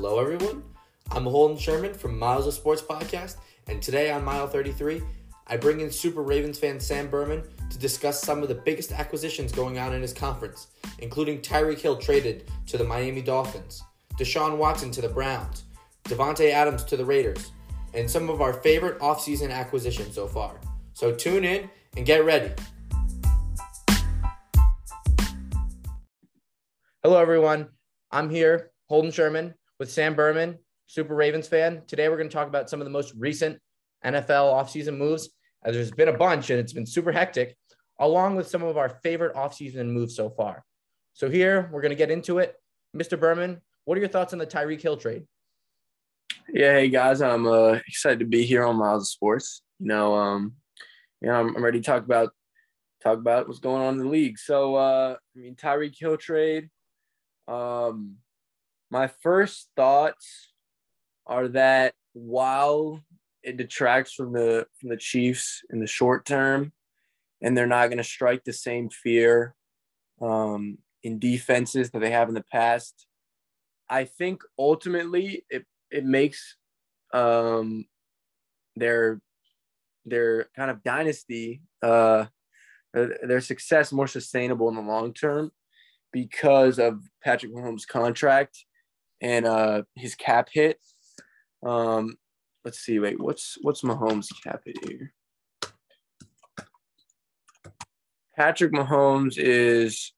Hello, 0.00 0.20
everyone. 0.20 0.62
I'm 1.10 1.24
Holden 1.24 1.58
Sherman 1.58 1.92
from 1.92 2.16
Miles 2.16 2.46
of 2.46 2.54
Sports 2.54 2.80
Podcast, 2.80 3.38
and 3.66 3.82
today 3.82 4.12
on 4.12 4.22
Mile 4.22 4.46
33, 4.46 5.02
I 5.48 5.56
bring 5.56 5.80
in 5.80 5.90
Super 5.90 6.22
Ravens 6.22 6.56
fan 6.56 6.78
Sam 6.78 7.10
Berman 7.10 7.42
to 7.68 7.78
discuss 7.80 8.22
some 8.22 8.40
of 8.40 8.48
the 8.48 8.54
biggest 8.54 8.92
acquisitions 8.92 9.50
going 9.50 9.76
on 9.80 9.92
in 9.92 10.00
his 10.00 10.12
conference, 10.12 10.68
including 11.00 11.40
Tyreek 11.40 11.80
Hill 11.80 11.96
traded 11.96 12.48
to 12.68 12.78
the 12.78 12.84
Miami 12.84 13.22
Dolphins, 13.22 13.82
Deshaun 14.16 14.56
Watson 14.56 14.92
to 14.92 15.00
the 15.00 15.08
Browns, 15.08 15.64
Davante 16.04 16.52
Adams 16.52 16.84
to 16.84 16.96
the 16.96 17.04
Raiders, 17.04 17.50
and 17.92 18.08
some 18.08 18.30
of 18.30 18.40
our 18.40 18.52
favorite 18.52 19.00
offseason 19.00 19.50
acquisitions 19.50 20.14
so 20.14 20.28
far. 20.28 20.60
So 20.94 21.12
tune 21.12 21.44
in 21.44 21.68
and 21.96 22.06
get 22.06 22.24
ready. 22.24 22.52
Hello, 27.02 27.20
everyone. 27.20 27.70
I'm 28.12 28.30
here, 28.30 28.70
Holden 28.88 29.10
Sherman, 29.10 29.54
with 29.78 29.90
Sam 29.90 30.14
Berman, 30.14 30.58
Super 30.86 31.14
Ravens 31.14 31.48
fan. 31.48 31.82
Today, 31.86 32.08
we're 32.08 32.16
going 32.16 32.28
to 32.28 32.34
talk 32.34 32.48
about 32.48 32.68
some 32.68 32.80
of 32.80 32.84
the 32.84 32.90
most 32.90 33.14
recent 33.16 33.58
NFL 34.04 34.52
offseason 34.52 34.96
moves. 34.96 35.30
As 35.64 35.74
there's 35.74 35.90
been 35.90 36.08
a 36.08 36.16
bunch 36.16 36.50
and 36.50 36.60
it's 36.60 36.72
been 36.72 36.86
super 36.86 37.10
hectic, 37.10 37.56
along 37.98 38.36
with 38.36 38.48
some 38.48 38.62
of 38.62 38.76
our 38.76 38.88
favorite 38.88 39.34
offseason 39.34 39.86
moves 39.88 40.14
so 40.14 40.30
far. 40.30 40.64
So, 41.14 41.28
here, 41.28 41.68
we're 41.72 41.82
going 41.82 41.90
to 41.90 41.96
get 41.96 42.10
into 42.10 42.38
it. 42.38 42.54
Mr. 42.96 43.18
Berman, 43.18 43.60
what 43.84 43.96
are 43.96 44.00
your 44.00 44.08
thoughts 44.08 44.32
on 44.32 44.38
the 44.38 44.46
Tyreek 44.46 44.80
Hill 44.80 44.96
trade? 44.96 45.24
Yeah, 46.50 46.72
hey 46.74 46.88
guys, 46.88 47.20
I'm 47.20 47.46
uh, 47.46 47.72
excited 47.86 48.20
to 48.20 48.24
be 48.24 48.44
here 48.44 48.64
on 48.64 48.76
Miles 48.76 49.02
of 49.02 49.08
Sports. 49.08 49.62
You 49.78 49.88
know, 49.88 50.14
um, 50.14 50.54
you 51.20 51.28
know, 51.28 51.34
I'm, 51.34 51.54
I'm 51.56 51.64
ready 51.64 51.80
to 51.80 51.84
talk 51.84 52.04
about 52.04 52.30
talk 53.02 53.18
about 53.18 53.46
what's 53.46 53.60
going 53.60 53.82
on 53.82 53.94
in 53.94 53.98
the 53.98 54.10
league. 54.10 54.38
So, 54.38 54.74
uh, 54.74 55.16
I 55.36 55.38
mean, 55.38 55.54
Tyreek 55.54 55.94
Hill 55.98 56.16
trade 56.16 56.70
um, 57.46 58.16
my 58.90 59.08
first 59.22 59.68
thoughts 59.76 60.52
are 61.26 61.48
that 61.48 61.94
while 62.12 63.02
it 63.42 63.56
detracts 63.56 64.12
from 64.12 64.32
the 64.32 64.66
from 64.80 64.88
the 64.88 64.96
Chiefs 64.96 65.62
in 65.70 65.80
the 65.80 65.86
short 65.86 66.24
term, 66.24 66.72
and 67.42 67.56
they're 67.56 67.66
not 67.66 67.88
going 67.88 67.98
to 67.98 68.04
strike 68.04 68.44
the 68.44 68.52
same 68.52 68.88
fear 68.90 69.54
um, 70.20 70.78
in 71.02 71.18
defenses 71.18 71.90
that 71.90 72.00
they 72.00 72.10
have 72.10 72.28
in 72.28 72.34
the 72.34 72.44
past. 72.50 73.06
I 73.88 74.04
think 74.04 74.42
ultimately 74.58 75.44
it 75.50 75.64
it 75.90 76.04
makes 76.04 76.56
um, 77.12 77.86
their 78.76 79.20
their 80.04 80.48
kind 80.56 80.70
of 80.70 80.82
dynasty 80.82 81.62
uh, 81.82 82.26
their 82.92 83.40
success 83.40 83.92
more 83.92 84.06
sustainable 84.06 84.68
in 84.68 84.74
the 84.74 84.80
long 84.80 85.12
term 85.12 85.50
because 86.12 86.78
of 86.78 87.02
Patrick 87.22 87.54
Mahomes' 87.54 87.86
contract 87.86 88.64
and 89.20 89.46
uh, 89.46 89.82
his 89.94 90.14
cap 90.14 90.48
hit. 90.52 90.78
Um, 91.64 92.16
let's 92.64 92.80
see. 92.80 92.98
Wait, 92.98 93.20
what's 93.20 93.58
what's 93.62 93.82
Mahomes' 93.82 94.28
cap 94.42 94.62
hit 94.64 94.76
here? 94.88 95.12
Patrick 98.36 98.72
Mahomes 98.72 99.34
is 99.36 100.12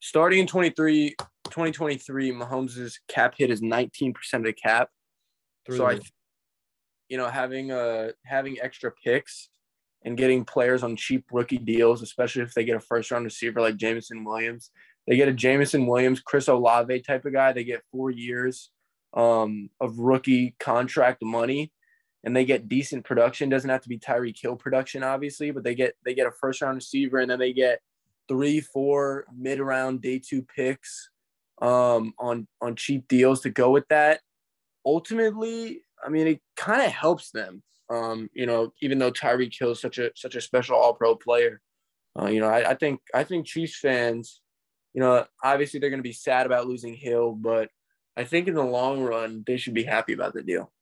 starting 0.00 0.38
in 0.38 0.46
23, 0.46 1.10
2023. 1.44 2.32
Mahomes' 2.32 2.94
cap 3.08 3.34
hit 3.36 3.50
is 3.50 3.60
19% 3.60 4.14
of 4.32 4.44
the 4.44 4.52
cap. 4.54 4.88
so 5.70 5.86
I, 5.86 6.00
you 7.08 7.18
know, 7.18 7.28
having 7.28 7.70
uh 7.70 8.12
having 8.24 8.58
extra 8.62 8.90
picks 9.04 9.50
and 10.02 10.16
getting 10.16 10.44
players 10.44 10.82
on 10.82 10.96
cheap 10.96 11.26
rookie 11.30 11.58
deals, 11.58 12.00
especially 12.02 12.42
if 12.42 12.54
they 12.54 12.64
get 12.64 12.76
a 12.76 12.80
first 12.80 13.10
round 13.10 13.24
receiver 13.24 13.60
like 13.60 13.76
Jameson 13.76 14.24
Williams. 14.24 14.70
They 15.06 15.16
get 15.16 15.28
a 15.28 15.32
Jameson 15.32 15.86
Williams, 15.86 16.20
Chris 16.20 16.48
Olave 16.48 17.00
type 17.02 17.24
of 17.24 17.32
guy. 17.32 17.52
They 17.52 17.64
get 17.64 17.82
four 17.90 18.10
years 18.10 18.70
um, 19.14 19.70
of 19.80 19.98
rookie 19.98 20.54
contract 20.60 21.22
money, 21.22 21.72
and 22.22 22.36
they 22.36 22.44
get 22.44 22.68
decent 22.68 23.04
production. 23.04 23.48
Doesn't 23.48 23.70
have 23.70 23.82
to 23.82 23.88
be 23.88 23.98
Tyreek 23.98 24.40
Hill 24.40 24.56
production, 24.56 25.02
obviously, 25.02 25.50
but 25.50 25.64
they 25.64 25.74
get 25.74 25.94
they 26.04 26.14
get 26.14 26.26
a 26.26 26.32
first 26.32 26.62
round 26.62 26.76
receiver, 26.76 27.18
and 27.18 27.30
then 27.30 27.38
they 27.38 27.52
get 27.52 27.80
three, 28.28 28.60
four 28.60 29.24
mid 29.36 29.60
round 29.60 30.02
day 30.02 30.20
two 30.24 30.42
picks 30.42 31.10
um, 31.60 32.14
on 32.18 32.46
on 32.60 32.76
cheap 32.76 33.08
deals 33.08 33.40
to 33.40 33.50
go 33.50 33.70
with 33.70 33.88
that. 33.88 34.20
Ultimately, 34.86 35.82
I 36.04 36.08
mean, 36.08 36.26
it 36.26 36.40
kind 36.56 36.82
of 36.82 36.92
helps 36.92 37.30
them 37.30 37.62
um, 37.90 38.30
you 38.32 38.46
know, 38.46 38.72
even 38.80 38.98
though 38.98 39.10
Tyreek 39.10 39.52
Hill 39.58 39.72
is 39.72 39.80
such 39.80 39.98
a 39.98 40.10
such 40.14 40.36
a 40.36 40.40
special 40.40 40.76
All 40.76 40.94
Pro 40.94 41.16
player, 41.16 41.60
uh, 42.18 42.26
you 42.26 42.40
know, 42.40 42.48
I, 42.48 42.70
I, 42.70 42.74
think 42.74 43.00
I 43.12 43.24
think 43.24 43.46
Chiefs 43.46 43.78
fans, 43.78 44.40
you 44.94 45.00
know, 45.00 45.24
obviously 45.42 45.80
they're 45.80 45.90
going 45.90 46.02
to 46.02 46.08
be 46.08 46.12
sad 46.12 46.46
about 46.46 46.66
losing 46.66 46.94
Hill, 46.94 47.32
but 47.32 47.70
I 48.16 48.24
think 48.24 48.48
in 48.48 48.54
the 48.54 48.62
long 48.62 49.02
run 49.02 49.44
they 49.46 49.56
should 49.56 49.74
be 49.74 49.84
happy 49.84 50.12
about 50.12 50.34
the 50.34 50.42
deal. 50.42 50.72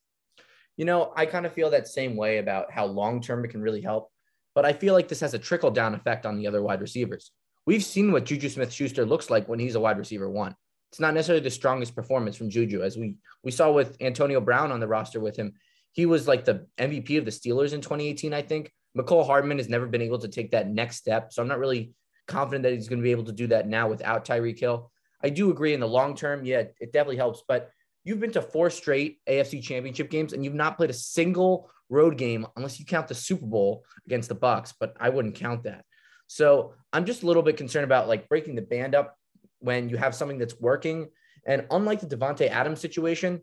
You 0.76 0.84
know, 0.84 1.12
I 1.16 1.26
kind 1.26 1.44
of 1.46 1.52
feel 1.52 1.70
that 1.70 1.88
same 1.88 2.16
way 2.16 2.38
about 2.38 2.72
how 2.72 2.86
long 2.86 3.20
term 3.20 3.44
it 3.44 3.48
can 3.48 3.60
really 3.60 3.82
help, 3.82 4.10
but 4.54 4.64
I 4.64 4.72
feel 4.72 4.94
like 4.94 5.08
this 5.08 5.20
has 5.20 5.34
a 5.34 5.38
trickle 5.38 5.70
down 5.70 5.94
effect 5.94 6.24
on 6.24 6.38
the 6.38 6.46
other 6.46 6.62
wide 6.62 6.80
receivers. 6.80 7.32
We've 7.66 7.84
seen 7.84 8.12
what 8.12 8.24
Juju 8.24 8.48
Smith 8.48 8.72
Schuster 8.72 9.04
looks 9.04 9.28
like 9.28 9.48
when 9.48 9.58
he's 9.58 9.74
a 9.74 9.80
wide 9.80 9.98
receiver 9.98 10.30
one. 10.30 10.54
It's 10.90 11.00
not 11.00 11.12
necessarily 11.12 11.42
the 11.42 11.50
strongest 11.50 11.94
performance 11.94 12.36
from 12.36 12.48
Juju, 12.48 12.82
as 12.82 12.96
we 12.96 13.16
we 13.44 13.50
saw 13.50 13.70
with 13.70 13.96
Antonio 14.00 14.40
Brown 14.40 14.72
on 14.72 14.80
the 14.80 14.86
roster 14.86 15.20
with 15.20 15.36
him 15.36 15.52
he 15.98 16.06
was 16.06 16.28
like 16.28 16.44
the 16.44 16.66
MVP 16.78 17.18
of 17.18 17.24
the 17.24 17.30
Steelers 17.32 17.72
in 17.72 17.80
2018, 17.80 18.32
I 18.32 18.42
think. 18.42 18.72
Mecole 18.96 19.26
Hardman 19.26 19.58
has 19.58 19.68
never 19.68 19.86
been 19.86 20.00
able 20.00 20.20
to 20.20 20.28
take 20.28 20.52
that 20.52 20.68
next 20.68 20.96
step. 20.96 21.32
So 21.32 21.42
I'm 21.42 21.48
not 21.48 21.58
really 21.58 21.92
confident 22.28 22.62
that 22.62 22.72
he's 22.72 22.88
going 22.88 23.00
to 23.00 23.02
be 23.02 23.10
able 23.10 23.24
to 23.24 23.32
do 23.32 23.48
that 23.48 23.66
now 23.66 23.88
without 23.88 24.24
Tyreek 24.24 24.58
Hill. 24.60 24.90
I 25.22 25.30
do 25.30 25.50
agree 25.50 25.74
in 25.74 25.80
the 25.80 25.88
long 25.88 26.14
term. 26.14 26.44
Yeah, 26.44 26.64
it 26.80 26.92
definitely 26.92 27.16
helps. 27.16 27.42
But 27.48 27.70
you've 28.04 28.20
been 28.20 28.32
to 28.32 28.42
four 28.42 28.70
straight 28.70 29.18
AFC 29.28 29.62
championship 29.62 30.10
games 30.10 30.32
and 30.32 30.44
you've 30.44 30.54
not 30.54 30.76
played 30.76 30.90
a 30.90 30.94
single 30.94 31.70
road 31.90 32.16
game 32.16 32.46
unless 32.56 32.78
you 32.78 32.86
count 32.86 33.08
the 33.08 33.14
Super 33.14 33.46
Bowl 33.46 33.84
against 34.06 34.28
the 34.28 34.34
Bucks, 34.34 34.74
but 34.78 34.96
I 35.00 35.08
wouldn't 35.08 35.34
count 35.34 35.64
that. 35.64 35.84
So 36.26 36.74
I'm 36.92 37.06
just 37.06 37.22
a 37.22 37.26
little 37.26 37.42
bit 37.42 37.56
concerned 37.56 37.84
about 37.84 38.08
like 38.08 38.28
breaking 38.28 38.54
the 38.54 38.62
band 38.62 38.94
up 38.94 39.16
when 39.60 39.88
you 39.88 39.96
have 39.96 40.14
something 40.14 40.38
that's 40.38 40.60
working. 40.60 41.08
And 41.46 41.66
unlike 41.70 42.00
the 42.00 42.06
Davante 42.06 42.48
Adams 42.48 42.80
situation, 42.80 43.40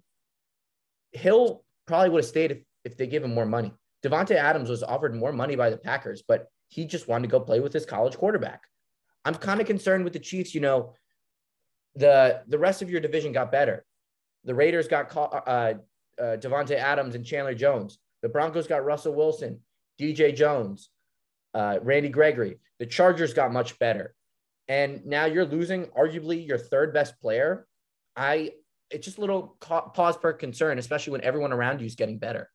Hill 1.12 1.63
probably 1.88 2.09
would 2.09 2.24
have 2.24 2.29
stayed 2.29 2.51
if, 2.51 2.59
if 2.84 2.97
they 2.97 3.07
gave 3.07 3.24
him 3.24 3.34
more 3.34 3.45
money. 3.45 3.74
Davante 4.03 4.35
Adams 4.35 4.69
was 4.69 4.84
offered 4.84 5.16
more 5.16 5.34
money 5.34 5.56
by 5.56 5.69
the 5.69 5.78
Packers, 5.78 6.24
but 6.28 6.47
he 6.68 6.85
just 6.85 7.07
wanted 7.07 7.28
to 7.28 7.31
go 7.31 7.40
play 7.40 7.59
with 7.59 7.74
his 7.74 7.85
college 7.85 8.18
quarterback. 8.18 8.62
I'm 9.25 9.36
kind 9.36 9.59
of 9.59 9.68
concerned 9.68 10.03
with 10.03 10.13
the 10.13 10.19
Chiefs. 10.19 10.53
You 10.53 10.62
know, 10.62 10.94
the 11.96 12.44
the 12.47 12.59
rest 12.59 12.81
of 12.81 12.90
your 12.90 13.02
division 13.02 13.31
got 13.31 13.52
better. 13.52 13.84
The 14.44 14.53
Raiders 14.53 14.88
got 14.88 15.16
uh, 15.18 15.50
uh, 15.50 15.74
Davante 16.19 16.75
Adams 16.75 17.16
and 17.16 17.25
Chandler 17.25 17.56
Jones. 17.56 17.97
The 18.22 18.30
Broncos 18.30 18.68
got 18.68 18.86
Russell 18.86 19.16
Wilson, 19.16 19.59
DJ 20.00 20.36
Jones, 20.36 20.90
uh, 21.53 21.80
Randy 21.81 22.09
Gregory. 22.09 22.59
The 22.80 22.86
Chargers 22.86 23.34
got 23.34 23.52
much 23.52 23.80
better, 23.80 24.13
and 24.68 25.06
now 25.06 25.25
you're 25.25 25.46
losing 25.46 25.86
arguably 25.88 26.47
your 26.47 26.59
third 26.59 26.94
best 26.94 27.19
player. 27.19 27.66
I 28.16 28.52
it's 28.92 29.06
just 29.06 29.18
a 29.18 29.22
little 29.22 29.57
pause 29.59 30.18
per 30.18 30.34
concern, 30.34 30.78
especially 30.78 31.12
when 31.12 31.22
everyone 31.22 31.52
around 31.52 31.81
you 31.81 31.88
is 31.88 31.96
getting 31.96 32.19
better. 32.19 32.50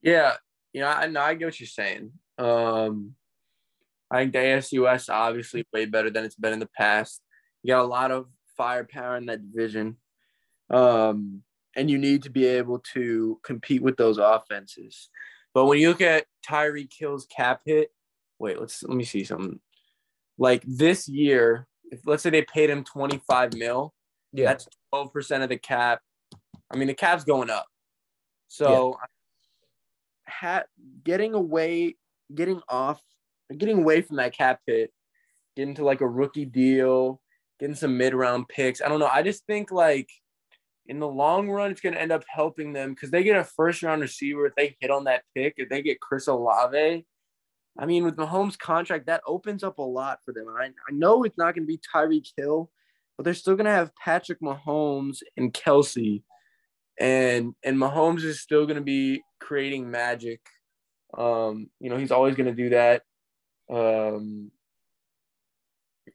Yeah, 0.00 0.34
you 0.72 0.80
know, 0.80 0.88
I 0.88 1.06
know 1.06 1.20
I 1.20 1.34
get 1.34 1.46
what 1.46 1.60
you're 1.60 1.66
saying. 1.66 2.12
Um, 2.38 3.14
I 4.10 4.20
think 4.20 4.32
the 4.32 4.38
ASUS 4.38 5.08
obviously 5.12 5.66
way 5.72 5.86
better 5.86 6.10
than 6.10 6.24
it's 6.24 6.36
been 6.36 6.52
in 6.52 6.58
the 6.58 6.68
past. 6.76 7.20
You 7.62 7.74
got 7.74 7.84
a 7.84 7.88
lot 7.88 8.10
of 8.10 8.26
firepower 8.56 9.16
in 9.16 9.26
that 9.26 9.50
division, 9.50 9.96
um, 10.70 11.42
and 11.74 11.90
you 11.90 11.98
need 11.98 12.22
to 12.24 12.30
be 12.30 12.46
able 12.46 12.80
to 12.92 13.40
compete 13.42 13.82
with 13.82 13.96
those 13.96 14.18
offenses. 14.18 15.08
But 15.54 15.66
when 15.66 15.78
you 15.78 15.88
look 15.88 16.00
at 16.00 16.26
Tyreek 16.46 16.92
Hill's 16.96 17.26
cap 17.26 17.62
hit, 17.64 17.90
wait, 18.38 18.60
let's 18.60 18.82
let 18.82 18.96
me 18.96 19.04
see 19.04 19.24
something. 19.24 19.60
Like 20.36 20.62
this 20.66 21.08
year, 21.08 21.66
if 21.90 22.00
let's 22.06 22.22
say 22.22 22.30
they 22.30 22.42
paid 22.42 22.70
him 22.70 22.84
25 22.84 23.54
mil, 23.54 23.94
yeah. 24.34 24.46
That's 24.46 24.68
12% 24.92 25.44
of 25.44 25.48
the 25.48 25.56
cap. 25.56 26.00
I 26.70 26.76
mean, 26.76 26.88
the 26.88 26.94
cap's 26.94 27.22
going 27.22 27.50
up. 27.50 27.66
So 28.48 28.98
yeah. 28.98 30.26
ha- 30.28 30.64
getting 31.04 31.34
away, 31.34 31.96
getting 32.34 32.60
off, 32.68 33.00
getting 33.58 33.78
away 33.78 34.02
from 34.02 34.16
that 34.16 34.36
cap 34.36 34.60
hit, 34.66 34.92
getting 35.56 35.74
to 35.76 35.84
like 35.84 36.00
a 36.00 36.08
rookie 36.08 36.44
deal, 36.44 37.20
getting 37.60 37.76
some 37.76 37.96
mid 37.96 38.14
round 38.14 38.48
picks. 38.48 38.82
I 38.82 38.88
don't 38.88 39.00
know. 39.00 39.10
I 39.12 39.22
just 39.22 39.46
think 39.46 39.70
like 39.70 40.08
in 40.86 40.98
the 40.98 41.08
long 41.08 41.48
run, 41.48 41.70
it's 41.70 41.80
going 41.80 41.94
to 41.94 42.00
end 42.00 42.12
up 42.12 42.24
helping 42.28 42.72
them 42.72 42.90
because 42.90 43.10
they 43.10 43.22
get 43.22 43.36
a 43.36 43.44
first 43.44 43.82
round 43.82 44.02
receiver. 44.02 44.46
If 44.46 44.54
they 44.54 44.76
hit 44.80 44.90
on 44.90 45.04
that 45.04 45.22
pick, 45.34 45.54
if 45.56 45.68
they 45.68 45.82
get 45.82 46.00
Chris 46.00 46.26
Olave, 46.26 47.06
I 47.78 47.86
mean, 47.86 48.04
with 48.04 48.16
Mahomes' 48.16 48.58
contract, 48.58 49.06
that 49.06 49.22
opens 49.26 49.64
up 49.64 49.78
a 49.78 49.82
lot 49.82 50.18
for 50.24 50.32
them. 50.32 50.46
I, 50.48 50.66
I 50.66 50.92
know 50.92 51.24
it's 51.24 51.38
not 51.38 51.54
going 51.54 51.66
to 51.66 51.72
be 51.72 51.80
Tyreek 51.94 52.28
Hill 52.36 52.70
but 53.16 53.24
they're 53.24 53.34
still 53.34 53.56
gonna 53.56 53.70
have 53.70 53.94
Patrick 53.96 54.40
Mahomes 54.40 55.18
and 55.36 55.52
Kelce, 55.52 56.22
and 56.98 57.54
and 57.64 57.76
Mahomes 57.76 58.24
is 58.24 58.40
still 58.40 58.66
gonna 58.66 58.80
be 58.80 59.22
creating 59.40 59.90
magic. 59.90 60.40
Um, 61.16 61.70
you 61.80 61.90
know, 61.90 61.96
he's 61.96 62.10
always 62.10 62.34
gonna 62.34 62.54
do 62.54 62.70
that. 62.70 63.02
Um, 63.70 64.50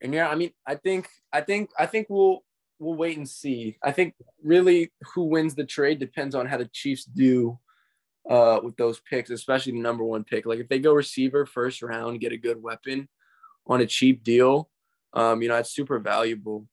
and 0.02 0.14
yeah, 0.14 0.30
I 0.30 0.36
mean, 0.36 0.52
I 0.66 0.76
think 0.76 1.10
I 1.34 1.42
think 1.42 1.72
I 1.78 1.86
think 1.86 2.08
we'll 2.10 2.44
we'll 2.80 2.96
wait 2.96 3.18
and 3.18 3.28
see. 3.28 3.78
I 3.84 3.92
think 3.92 4.16
really 4.44 4.92
who 5.14 5.26
wins 5.26 5.56
the 5.56 5.66
trade 5.66 6.00
depends 6.00 6.36
on 6.36 6.46
how 6.46 6.58
the 6.58 6.70
Chiefs 6.72 7.06
do 7.06 7.60
uh, 8.30 8.60
with 8.64 8.78
those 8.78 9.02
picks, 9.02 9.30
especially 9.30 9.74
the 9.74 9.80
number 9.80 10.04
one 10.04 10.24
pick. 10.24 10.46
Like 10.46 10.60
if 10.60 10.70
they 10.70 10.80
go 10.80 10.94
receiver 10.94 11.46
first 11.46 11.82
round, 11.82 12.20
get 12.20 12.32
a 12.32 12.38
good 12.38 12.62
weapon 12.62 13.10
on 13.68 13.82
a 13.82 13.86
cheap 13.86 14.24
deal, 14.24 14.70
um, 15.14 15.42
you 15.42 15.50
know, 15.50 15.56
that's 15.56 15.74
super 15.74 16.00
valuable. 16.00 16.68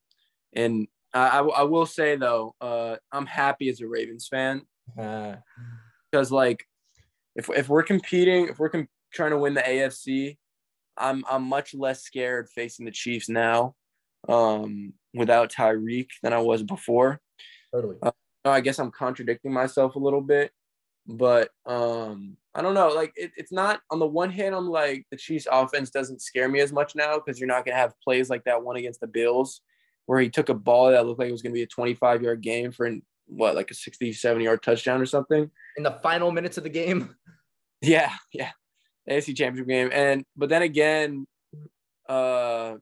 And 0.52 0.86
I, 1.12 1.40
I, 1.40 1.62
will 1.62 1.86
say 1.86 2.16
though, 2.16 2.54
uh, 2.60 2.96
I'm 3.12 3.26
happy 3.26 3.68
as 3.68 3.80
a 3.80 3.88
Ravens 3.88 4.28
fan 4.28 4.62
because 4.94 6.32
uh. 6.32 6.34
like 6.34 6.66
if 7.34 7.48
if 7.50 7.68
we're 7.68 7.82
competing, 7.82 8.48
if 8.48 8.58
we're 8.58 8.68
com- 8.68 8.88
trying 9.12 9.30
to 9.30 9.38
win 9.38 9.54
the 9.54 9.62
AFC, 9.62 10.36
I'm 10.98 11.24
I'm 11.30 11.44
much 11.44 11.74
less 11.74 12.02
scared 12.02 12.48
facing 12.54 12.86
the 12.86 12.92
Chiefs 12.92 13.28
now 13.28 13.74
um, 14.28 14.92
without 15.14 15.52
Tyreek 15.52 16.08
than 16.22 16.32
I 16.32 16.38
was 16.38 16.62
before. 16.62 17.20
Totally. 17.74 17.96
Uh, 18.02 18.12
I 18.44 18.60
guess 18.60 18.78
I'm 18.78 18.90
contradicting 18.90 19.52
myself 19.52 19.96
a 19.96 19.98
little 19.98 20.20
bit, 20.20 20.52
but 21.06 21.50
um, 21.66 22.36
I 22.54 22.62
don't 22.62 22.74
know. 22.74 22.88
Like 22.88 23.12
it, 23.16 23.32
it's 23.36 23.52
not 23.52 23.80
on 23.90 23.98
the 23.98 24.06
one 24.06 24.30
hand, 24.30 24.54
I'm 24.54 24.68
like 24.68 25.06
the 25.10 25.16
Chiefs 25.16 25.46
offense 25.50 25.90
doesn't 25.90 26.22
scare 26.22 26.48
me 26.48 26.60
as 26.60 26.72
much 26.72 26.94
now 26.94 27.16
because 27.16 27.38
you're 27.38 27.48
not 27.48 27.64
gonna 27.64 27.76
have 27.76 27.94
plays 28.02 28.30
like 28.30 28.44
that 28.44 28.62
one 28.62 28.76
against 28.76 29.00
the 29.00 29.06
Bills 29.06 29.60
where 30.06 30.20
he 30.20 30.30
took 30.30 30.48
a 30.48 30.54
ball 30.54 30.90
that 30.90 31.04
looked 31.04 31.18
like 31.18 31.28
it 31.28 31.32
was 31.32 31.42
gonna 31.42 31.52
be 31.52 31.62
a 31.62 31.66
25 31.66 32.22
yard 32.22 32.40
game 32.40 32.72
for 32.72 32.86
an, 32.86 33.02
what 33.26 33.54
like 33.56 33.70
a 33.70 33.74
60, 33.74 34.12
70 34.12 34.44
yard 34.44 34.62
touchdown 34.62 35.00
or 35.00 35.06
something 35.06 35.50
in 35.76 35.82
the 35.82 35.98
final 36.02 36.30
minutes 36.30 36.56
of 36.56 36.64
the 36.64 36.70
game. 36.70 37.14
Yeah, 37.82 38.10
yeah, 38.32 38.52
AFC 39.08 39.36
Championship 39.36 39.68
game, 39.68 39.90
and 39.92 40.24
but 40.36 40.48
then 40.48 40.62
again, 40.62 41.26
uh, 42.08 42.74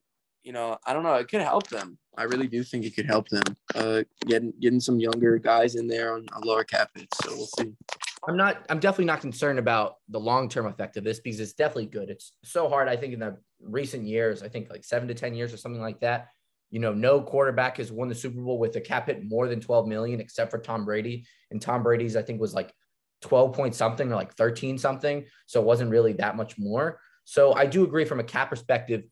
you 0.42 0.52
know, 0.52 0.78
I 0.86 0.92
don't 0.92 1.02
know. 1.02 1.14
It 1.14 1.28
could 1.28 1.40
help 1.40 1.68
them. 1.68 1.98
I 2.16 2.24
really 2.24 2.46
do 2.46 2.62
think 2.62 2.84
it 2.84 2.94
could 2.94 3.06
help 3.06 3.28
them. 3.28 3.56
Uh, 3.74 4.02
getting 4.26 4.52
getting 4.60 4.80
some 4.80 5.00
younger 5.00 5.38
guys 5.38 5.74
in 5.74 5.88
there 5.88 6.14
on, 6.14 6.26
on 6.32 6.42
lower 6.42 6.64
cap 6.64 6.90
hits. 6.94 7.16
So 7.24 7.34
we'll 7.34 7.46
see. 7.46 7.72
I'm 8.28 8.36
not. 8.36 8.64
I'm 8.68 8.78
definitely 8.78 9.06
not 9.06 9.20
concerned 9.20 9.58
about 9.58 9.96
the 10.08 10.20
long 10.20 10.48
term 10.48 10.66
effect 10.66 10.96
of 10.96 11.04
this 11.04 11.20
because 11.20 11.40
it's 11.40 11.54
definitely 11.54 11.86
good. 11.86 12.10
It's 12.10 12.32
so 12.44 12.68
hard. 12.68 12.88
I 12.88 12.96
think 12.96 13.14
in 13.14 13.20
the 13.20 13.38
recent 13.60 14.04
years, 14.04 14.42
I 14.42 14.48
think 14.48 14.70
like 14.70 14.84
seven 14.84 15.08
to 15.08 15.14
ten 15.14 15.34
years 15.34 15.52
or 15.52 15.56
something 15.56 15.82
like 15.82 16.00
that. 16.00 16.28
You 16.70 16.80
know, 16.80 16.92
no 16.92 17.20
quarterback 17.20 17.76
has 17.76 17.92
won 17.92 18.08
the 18.08 18.14
Super 18.14 18.40
Bowl 18.40 18.58
with 18.58 18.74
a 18.76 18.80
cap 18.80 19.06
hit 19.06 19.24
more 19.24 19.46
than 19.46 19.60
12 19.60 19.86
million, 19.86 20.18
except 20.18 20.50
for 20.50 20.58
Tom 20.58 20.84
Brady. 20.84 21.24
And 21.52 21.62
Tom 21.62 21.84
Brady's, 21.84 22.16
I 22.16 22.22
think, 22.22 22.40
was 22.40 22.52
like 22.52 22.72
12 23.24 23.54
point 23.54 23.74
something 23.74 24.12
or 24.12 24.14
like 24.14 24.34
13 24.34 24.76
something. 24.76 25.24
So 25.46 25.60
it 25.60 25.66
wasn't 25.66 25.90
really 25.90 26.12
that 26.14 26.36
much 26.36 26.58
more. 26.58 27.00
So 27.24 27.54
I 27.54 27.64
do 27.64 27.82
agree 27.84 28.04
from 28.04 28.20
a 28.20 28.24
cap 28.24 28.50
perspective, 28.50 29.04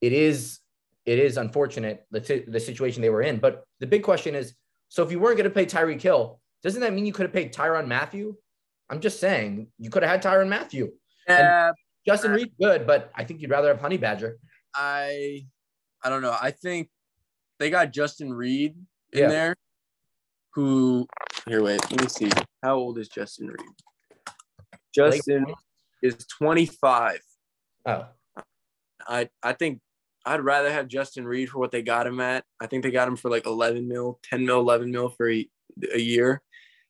it 0.00 0.12
is 0.12 0.60
it 1.04 1.18
is 1.18 1.36
unfortunate 1.36 2.04
the, 2.10 2.20
t- 2.20 2.44
the 2.46 2.58
situation 2.58 3.02
they 3.02 3.10
were 3.10 3.22
in. 3.22 3.38
But 3.38 3.64
the 3.78 3.86
big 3.86 4.02
question 4.02 4.34
is, 4.34 4.54
so 4.88 5.04
if 5.04 5.12
you 5.12 5.20
weren't 5.20 5.36
going 5.36 5.48
to 5.48 5.54
pay 5.54 5.66
Tyreek 5.66 6.02
Hill, 6.02 6.40
doesn't 6.62 6.80
that 6.80 6.92
mean 6.92 7.06
you 7.06 7.12
could 7.12 7.26
have 7.26 7.32
paid 7.32 7.52
Tyrann 7.52 7.86
Mathieu? 7.86 8.34
I'm 8.88 9.00
just 9.00 9.20
saying 9.20 9.68
you 9.78 9.90
could 9.90 10.02
have 10.02 10.10
had 10.10 10.22
Tyrann 10.22 10.48
Mathieu. 10.48 10.90
Yeah, 11.28 11.70
uh, 11.70 11.72
Justin 12.06 12.32
Reid 12.32 12.52
good, 12.60 12.86
but 12.86 13.10
I 13.14 13.24
think 13.24 13.40
you'd 13.40 13.50
rather 13.50 13.68
have 13.68 13.80
Honey 13.80 13.98
Badger. 13.98 14.38
I 14.74 15.46
I 16.02 16.08
don't 16.08 16.22
know. 16.22 16.36
I 16.40 16.52
think 16.52 16.88
they 17.58 17.70
got 17.70 17.92
Justin 17.92 18.32
Reid 18.32 18.76
in 19.12 19.18
yeah. 19.18 19.28
there, 19.28 19.56
who 20.56 21.06
here. 21.46 21.62
Wait, 21.62 21.80
let 21.90 22.00
me 22.00 22.08
see. 22.08 22.30
How 22.62 22.76
old 22.76 22.98
is 22.98 23.08
Justin 23.08 23.48
Reid? 23.48 24.70
Justin 24.92 25.44
is 26.02 26.26
25. 26.38 27.20
Oh, 27.84 28.06
I 29.06 29.28
I 29.42 29.52
think 29.52 29.80
I'd 30.24 30.40
rather 30.40 30.72
have 30.72 30.88
Justin 30.88 31.26
Reid 31.26 31.50
for 31.50 31.58
what 31.58 31.70
they 31.70 31.82
got 31.82 32.06
him 32.06 32.20
at. 32.20 32.44
I 32.58 32.66
think 32.66 32.82
they 32.82 32.90
got 32.90 33.06
him 33.06 33.16
for 33.16 33.30
like 33.30 33.46
11 33.46 33.86
mil, 33.86 34.18
10 34.24 34.44
mil, 34.44 34.58
11 34.58 34.90
mil 34.90 35.10
for 35.10 35.30
a, 35.30 35.46
a 35.94 36.00
year. 36.00 36.42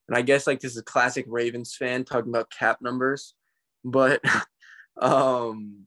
And 0.08 0.16
I 0.16 0.22
guess 0.22 0.46
like 0.46 0.60
this 0.60 0.72
is 0.72 0.78
a 0.78 0.84
classic 0.84 1.26
Ravens 1.28 1.74
fan 1.76 2.04
talking 2.04 2.30
about 2.30 2.50
cap 2.56 2.78
numbers, 2.80 3.34
but 3.84 4.20
um, 5.02 5.86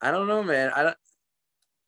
I 0.00 0.12
don't 0.12 0.28
know, 0.28 0.44
man. 0.44 0.70
I 0.74 0.82
don't. 0.84 0.96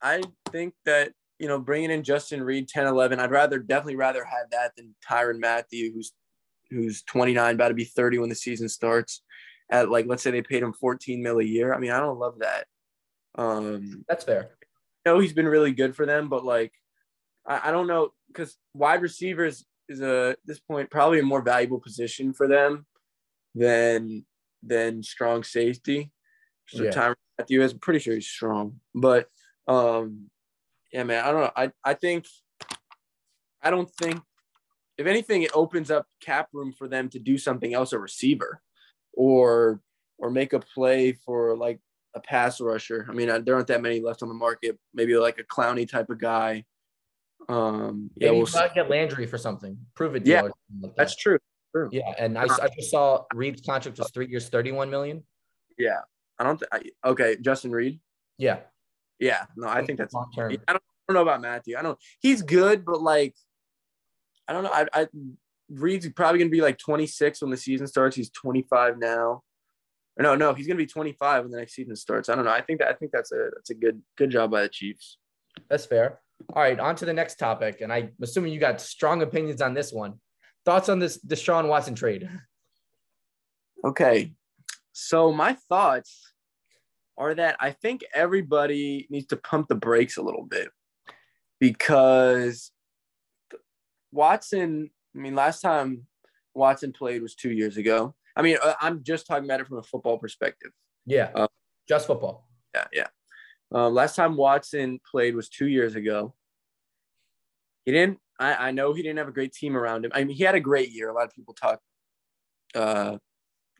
I 0.02 0.22
think 0.50 0.74
that 0.84 1.12
you 1.40 1.48
know 1.48 1.58
bringing 1.58 1.90
in 1.90 2.04
Justin 2.04 2.42
Reid 2.42 2.68
10, 2.68 2.86
11, 2.86 3.18
I'd 3.18 3.30
rather 3.30 3.58
definitely 3.58 3.96
rather 3.96 4.22
have 4.24 4.50
that 4.52 4.76
than 4.76 4.94
Tyrann 5.08 5.40
Mathieu, 5.40 5.90
who's 5.92 6.12
who's 6.70 7.02
29, 7.02 7.54
about 7.54 7.68
to 7.68 7.74
be 7.74 7.84
30 7.84 8.18
when 8.18 8.28
the 8.28 8.34
season 8.34 8.68
starts. 8.68 9.22
At 9.70 9.90
like 9.90 10.06
let's 10.06 10.22
say 10.22 10.30
they 10.30 10.42
paid 10.42 10.62
him 10.62 10.74
14 10.74 11.22
mil 11.22 11.38
a 11.38 11.44
year. 11.44 11.72
I 11.72 11.78
mean, 11.78 11.92
I 11.92 11.98
don't 11.98 12.18
love 12.18 12.40
that. 12.40 12.66
Um, 13.36 14.04
That's 14.08 14.24
fair. 14.24 14.50
No, 15.06 15.14
know 15.14 15.20
he's 15.20 15.32
been 15.32 15.48
really 15.48 15.72
good 15.72 15.96
for 15.96 16.04
them, 16.04 16.28
but 16.28 16.44
like 16.44 16.72
I, 17.46 17.68
I 17.68 17.70
don't 17.70 17.86
know 17.86 18.10
because 18.28 18.56
wide 18.74 19.00
receivers 19.00 19.64
is 19.88 20.02
a 20.02 20.36
this 20.44 20.60
point 20.60 20.90
probably 20.90 21.20
a 21.20 21.24
more 21.24 21.42
valuable 21.42 21.80
position 21.80 22.34
for 22.34 22.46
them 22.48 22.84
than 23.54 24.26
than 24.62 25.02
strong 25.02 25.42
safety. 25.42 26.12
So 26.68 26.82
yeah. 26.82 26.90
Tyrann 26.90 27.14
Mathieu 27.38 27.62
is 27.62 27.72
pretty 27.72 28.00
sure 28.00 28.14
he's 28.14 28.28
strong, 28.28 28.80
but 28.94 29.28
um, 29.66 30.30
yeah, 30.92 31.04
man, 31.04 31.24
I 31.24 31.32
don't 31.32 31.40
know. 31.42 31.52
I 31.56 31.72
I 31.84 31.94
think 31.94 32.26
I 33.62 33.70
don't 33.70 33.90
think 33.90 34.20
if 34.98 35.06
anything, 35.06 35.42
it 35.42 35.50
opens 35.54 35.90
up 35.90 36.06
cap 36.20 36.48
room 36.52 36.72
for 36.72 36.88
them 36.88 37.08
to 37.10 37.18
do 37.18 37.38
something 37.38 37.74
else, 37.74 37.92
a 37.92 37.98
receiver, 37.98 38.60
or 39.12 39.80
or 40.18 40.30
make 40.30 40.52
a 40.52 40.60
play 40.60 41.12
for 41.12 41.56
like 41.56 41.80
a 42.14 42.20
pass 42.20 42.60
rusher. 42.60 43.06
I 43.08 43.12
mean, 43.12 43.28
there 43.44 43.54
aren't 43.54 43.68
that 43.68 43.82
many 43.82 44.00
left 44.00 44.22
on 44.22 44.28
the 44.28 44.34
market. 44.34 44.78
Maybe 44.92 45.16
like 45.16 45.38
a 45.38 45.44
Clowney 45.44 45.88
type 45.88 46.10
of 46.10 46.18
guy 46.18 46.64
um, 47.48 48.10
yeah, 48.16 48.30
we'll 48.30 48.46
get 48.74 48.90
Landry 48.90 49.26
for 49.26 49.38
something. 49.38 49.76
Prove 49.94 50.14
it. 50.14 50.26
Yeah, 50.26 50.42
like 50.42 50.52
that. 50.80 50.96
that's 50.96 51.16
true. 51.16 51.38
true. 51.74 51.88
Yeah, 51.92 52.12
and 52.18 52.38
I, 52.38 52.44
I 52.44 52.68
just 52.76 52.90
saw 52.90 53.24
Reid's 53.34 53.62
contract 53.62 53.98
was 53.98 54.10
three 54.10 54.28
years, 54.28 54.48
thirty-one 54.48 54.90
million. 54.90 55.22
Yeah, 55.78 56.00
I 56.38 56.44
don't. 56.44 56.60
Th- 56.60 56.92
okay, 57.04 57.36
Justin 57.40 57.72
Reid. 57.72 58.00
Yeah. 58.38 58.58
Yeah. 59.20 59.44
No, 59.56 59.68
I 59.68 59.84
think 59.84 59.98
that's 59.98 60.14
long 60.14 60.30
term. 60.34 60.50
I 60.66 60.72
don't, 60.72 60.82
I 60.82 61.12
don't 61.12 61.14
know 61.14 61.22
about 61.22 61.40
Mathieu. 61.40 61.76
I 61.76 61.82
don't. 61.82 61.98
He's 62.20 62.42
good, 62.42 62.84
but 62.84 63.00
like, 63.00 63.34
I 64.48 64.52
don't 64.52 64.64
know. 64.64 64.72
I, 64.72 64.86
I 64.92 65.06
Reid's 65.70 66.08
probably 66.08 66.38
gonna 66.40 66.50
be 66.50 66.62
like 66.62 66.78
twenty-six 66.78 67.40
when 67.42 67.50
the 67.50 67.56
season 67.56 67.86
starts. 67.86 68.16
He's 68.16 68.30
twenty-five 68.30 68.98
now. 68.98 69.42
Or 70.18 70.22
no, 70.22 70.34
no, 70.34 70.54
he's 70.54 70.66
gonna 70.66 70.78
be 70.78 70.86
twenty-five 70.86 71.44
when 71.44 71.52
the 71.52 71.58
next 71.58 71.74
season 71.74 71.94
starts. 71.94 72.28
I 72.28 72.34
don't 72.34 72.44
know. 72.44 72.50
I 72.50 72.62
think 72.62 72.80
that 72.80 72.88
I 72.88 72.94
think 72.94 73.12
that's 73.12 73.30
a 73.30 73.50
that's 73.54 73.70
a 73.70 73.74
good 73.74 74.02
good 74.16 74.30
job 74.30 74.50
by 74.50 74.62
the 74.62 74.68
Chiefs. 74.68 75.18
That's 75.68 75.86
fair. 75.86 76.20
All 76.54 76.62
right, 76.62 76.80
on 76.80 76.96
to 76.96 77.04
the 77.04 77.12
next 77.12 77.38
topic. 77.38 77.82
And 77.82 77.92
I'm 77.92 78.12
assuming 78.22 78.52
you 78.52 78.58
got 78.58 78.80
strong 78.80 79.22
opinions 79.22 79.60
on 79.60 79.74
this 79.74 79.92
one. 79.92 80.14
Thoughts 80.64 80.88
on 80.88 80.98
this 80.98 81.18
Deshaun 81.18 81.68
Watson 81.68 81.94
trade? 81.94 82.28
Okay. 83.84 84.32
So 84.92 85.32
my 85.32 85.54
thoughts 85.68 86.29
are 87.18 87.34
that 87.34 87.56
I 87.60 87.72
think 87.72 88.02
everybody 88.14 89.06
needs 89.10 89.26
to 89.26 89.36
pump 89.36 89.68
the 89.68 89.74
brakes 89.74 90.16
a 90.16 90.22
little 90.22 90.44
bit 90.44 90.68
because 91.58 92.72
Watson, 94.12 94.90
I 95.14 95.18
mean, 95.18 95.34
last 95.34 95.60
time 95.60 96.06
Watson 96.54 96.92
played 96.92 97.22
was 97.22 97.34
two 97.34 97.50
years 97.50 97.76
ago. 97.76 98.14
I 98.36 98.42
mean, 98.42 98.56
uh, 98.62 98.74
I'm 98.80 99.02
just 99.04 99.26
talking 99.26 99.44
about 99.44 99.60
it 99.60 99.66
from 99.66 99.78
a 99.78 99.82
football 99.82 100.18
perspective. 100.18 100.72
Yeah. 101.06 101.30
Uh, 101.34 101.48
just 101.88 102.06
football. 102.06 102.48
Yeah. 102.74 102.86
Yeah. 102.92 103.06
Um, 103.72 103.94
last 103.94 104.16
time 104.16 104.36
Watson 104.36 104.98
played 105.08 105.34
was 105.34 105.48
two 105.48 105.68
years 105.68 105.94
ago. 105.94 106.34
He 107.84 107.92
didn't. 107.92 108.18
I, 108.38 108.68
I 108.68 108.70
know 108.70 108.94
he 108.94 109.02
didn't 109.02 109.18
have 109.18 109.28
a 109.28 109.32
great 109.32 109.52
team 109.52 109.76
around 109.76 110.04
him. 110.04 110.12
I 110.14 110.24
mean, 110.24 110.36
he 110.36 110.44
had 110.44 110.54
a 110.54 110.60
great 110.60 110.90
year. 110.90 111.10
A 111.10 111.12
lot 111.12 111.26
of 111.26 111.34
people 111.34 111.54
talk, 111.54 111.80
uh, 112.74 113.18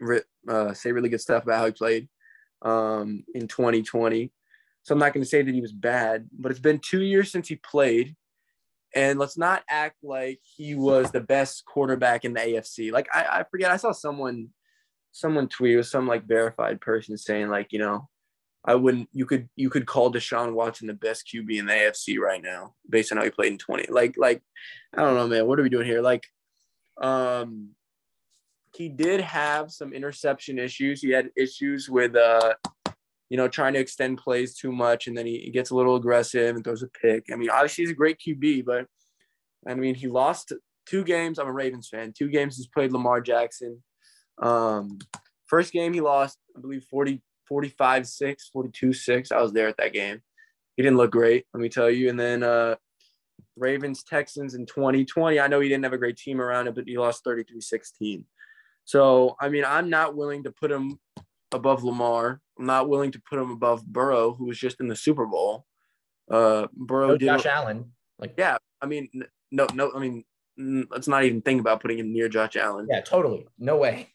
re, 0.01 0.21
uh 0.49 0.75
say 0.75 0.93
really 0.93 1.09
good 1.09 1.21
stuff 1.21 1.45
about 1.45 1.59
how 1.59 1.67
he 1.67 1.73
played 1.73 2.09
um, 2.63 3.25
in 3.35 3.49
2020. 3.49 4.33
So 4.83 4.95
I'm 4.95 4.99
not 4.99 5.13
going 5.13 5.23
to 5.23 5.29
say 5.29 5.43
that 5.43 5.55
he 5.55 5.61
was 5.61 5.73
bad, 5.73 6.29
but 6.33 6.51
it's 6.51 6.61
been 6.61 6.79
two 6.79 7.03
years 7.03 7.31
since 7.31 7.49
he 7.49 7.57
played. 7.57 8.17
And 8.95 9.19
let's 9.19 9.39
not 9.39 9.63
act 9.69 9.99
like 10.03 10.41
he 10.43 10.75
was 10.75 11.13
the 11.13 11.21
best 11.21 11.65
quarterback 11.65 12.25
in 12.25 12.33
the 12.33 12.41
AFC. 12.41 12.91
Like 12.91 13.09
I, 13.15 13.41
I 13.41 13.45
forget, 13.49 13.71
I 13.71 13.77
saw 13.77 13.93
someone, 13.93 14.49
someone 15.13 15.49
tweet 15.49 15.77
with 15.77 15.87
some 15.87 16.09
like 16.09 16.27
verified 16.27 16.81
person 16.81 17.17
saying 17.17 17.49
like, 17.51 17.73
you 17.73 17.79
know, 17.79 18.09
I 18.65 18.75
wouldn't. 18.75 19.09
You 19.13 19.25
could 19.25 19.49
you 19.57 19.71
could 19.71 19.87
call 19.87 20.13
Deshaun 20.13 20.53
Watson 20.53 20.87
the 20.87 20.93
best 20.93 21.27
QB 21.27 21.59
in 21.59 21.67
the 21.67 21.73
AFC 21.73 22.19
right 22.19 22.43
now, 22.43 22.75
based 22.89 23.11
on 23.11 23.19
how 23.19 23.25
he 23.25 23.31
played 23.31 23.53
in 23.53 23.59
twenty. 23.59 23.87
Like 23.89 24.17
like, 24.19 24.43
I 24.95 25.03
don't 25.03 25.15
know, 25.15 25.29
man. 25.29 25.47
What 25.47 25.59
are 25.59 25.63
we 25.63 25.71
doing 25.71 25.87
here? 25.87 26.03
Like, 26.03 26.27
um, 27.01 27.71
he 28.75 28.89
did 28.89 29.21
have 29.21 29.71
some 29.71 29.93
interception 29.93 30.59
issues. 30.59 31.01
He 31.01 31.11
had 31.11 31.31
issues 31.37 31.89
with 31.89 32.17
uh, 32.17 32.55
you 33.31 33.37
know, 33.37 33.49
trying 33.49 33.73
to 33.75 33.79
extend 33.79 34.19
plays 34.19 34.57
too 34.57 34.73
much, 34.73 35.07
and 35.07 35.17
then 35.17 35.25
he, 35.25 35.51
gets 35.51 35.71
a 35.71 35.75
little 35.75 35.97
aggressive 35.97 36.55
and 36.55 36.65
throws 36.65 36.83
a 36.83 36.89
pick. 36.89 37.27
I 37.33 37.37
mean, 37.37 37.49
obviously 37.49 37.83
he's 37.83 37.93
a 37.93 37.95
great 37.95 38.19
QB, 38.19 38.65
but 38.67 38.87
I 39.67 39.75
mean 39.75 39.95
he 39.95 40.09
lost 40.09 40.53
two 40.85 41.05
games. 41.05 41.39
I'm 41.39 41.47
a 41.47 41.53
Ravens 41.53 41.89
fan. 41.89 42.13
Two 42.17 42.29
games 42.29 42.57
he's 42.57 42.67
played 42.67 42.93
Lamar 42.93 43.21
Jackson. 43.21 43.83
Um, 44.43 44.99
first 45.47 45.73
game 45.73 45.93
he 45.93 46.01
lost, 46.01 46.39
I 46.57 46.61
believe, 46.61 46.85
40 46.85 47.23
45 47.47 48.07
6, 48.07 48.51
42 48.53 48.93
6. 48.93 49.33
I 49.33 49.41
was 49.41 49.53
there 49.53 49.69
at 49.69 49.77
that 49.79 49.93
game. 49.93 50.21
He 50.77 50.83
didn't 50.83 50.97
look 50.99 51.13
great, 51.13 51.47
let 51.55 51.61
me 51.61 51.69
tell 51.69 51.91
you. 51.91 52.09
And 52.09 52.19
then 52.19 52.43
uh, 52.43 52.77
Ravens, 53.57 54.03
Texans 54.03 54.55
in 54.55 54.67
2020. 54.67 55.39
I 55.39 55.47
know 55.47 55.61
he 55.61 55.69
didn't 55.69 55.85
have 55.85 55.93
a 55.93 55.99
great 55.99 56.17
team 56.17 56.41
around 56.41 56.67
it, 56.67 56.75
but 56.75 56.85
he 56.87 56.99
lost 56.99 57.23
33 57.23 57.61
16. 57.61 58.25
So, 58.85 59.37
I 59.41 59.49
mean, 59.49 59.65
I'm 59.65 59.91
not 59.91 60.17
willing 60.17 60.45
to 60.45 60.51
put 60.51 60.71
him 60.71 60.99
above 61.53 61.85
Lamar. 61.85 62.41
I'm 62.59 62.67
not 62.67 62.89
willing 62.89 63.13
to 63.13 63.23
put 63.29 63.39
him 63.39 63.51
above 63.51 63.85
Burrow, 63.87 64.33
who 64.33 64.47
was 64.47 64.59
just 64.59 64.81
in 64.81 64.89
the 64.89 64.97
Super 64.97 65.27
Bowl. 65.27 65.65
Uh, 66.31 66.67
Burrow 66.73 67.09
No. 67.09 67.17
Josh 67.17 67.47
Allen. 67.47 67.93
Like, 68.19 68.35
Yeah, 68.37 68.59
I 68.81 68.87
mean, 68.87 69.09
no, 69.51 69.67
no. 69.75 69.93
I 69.95 69.99
mean, 69.99 70.25
let's 70.91 71.09
not 71.09 71.25
even 71.25 71.41
think 71.43 71.61
about 71.61 71.81
putting 71.81 71.99
him 71.99 72.13
near 72.13 72.29
Josh 72.29 72.57
Allen. 72.57 72.87
yeah, 72.91 73.01
totally. 73.01 73.47
No 73.59 73.77
way. 73.77 74.09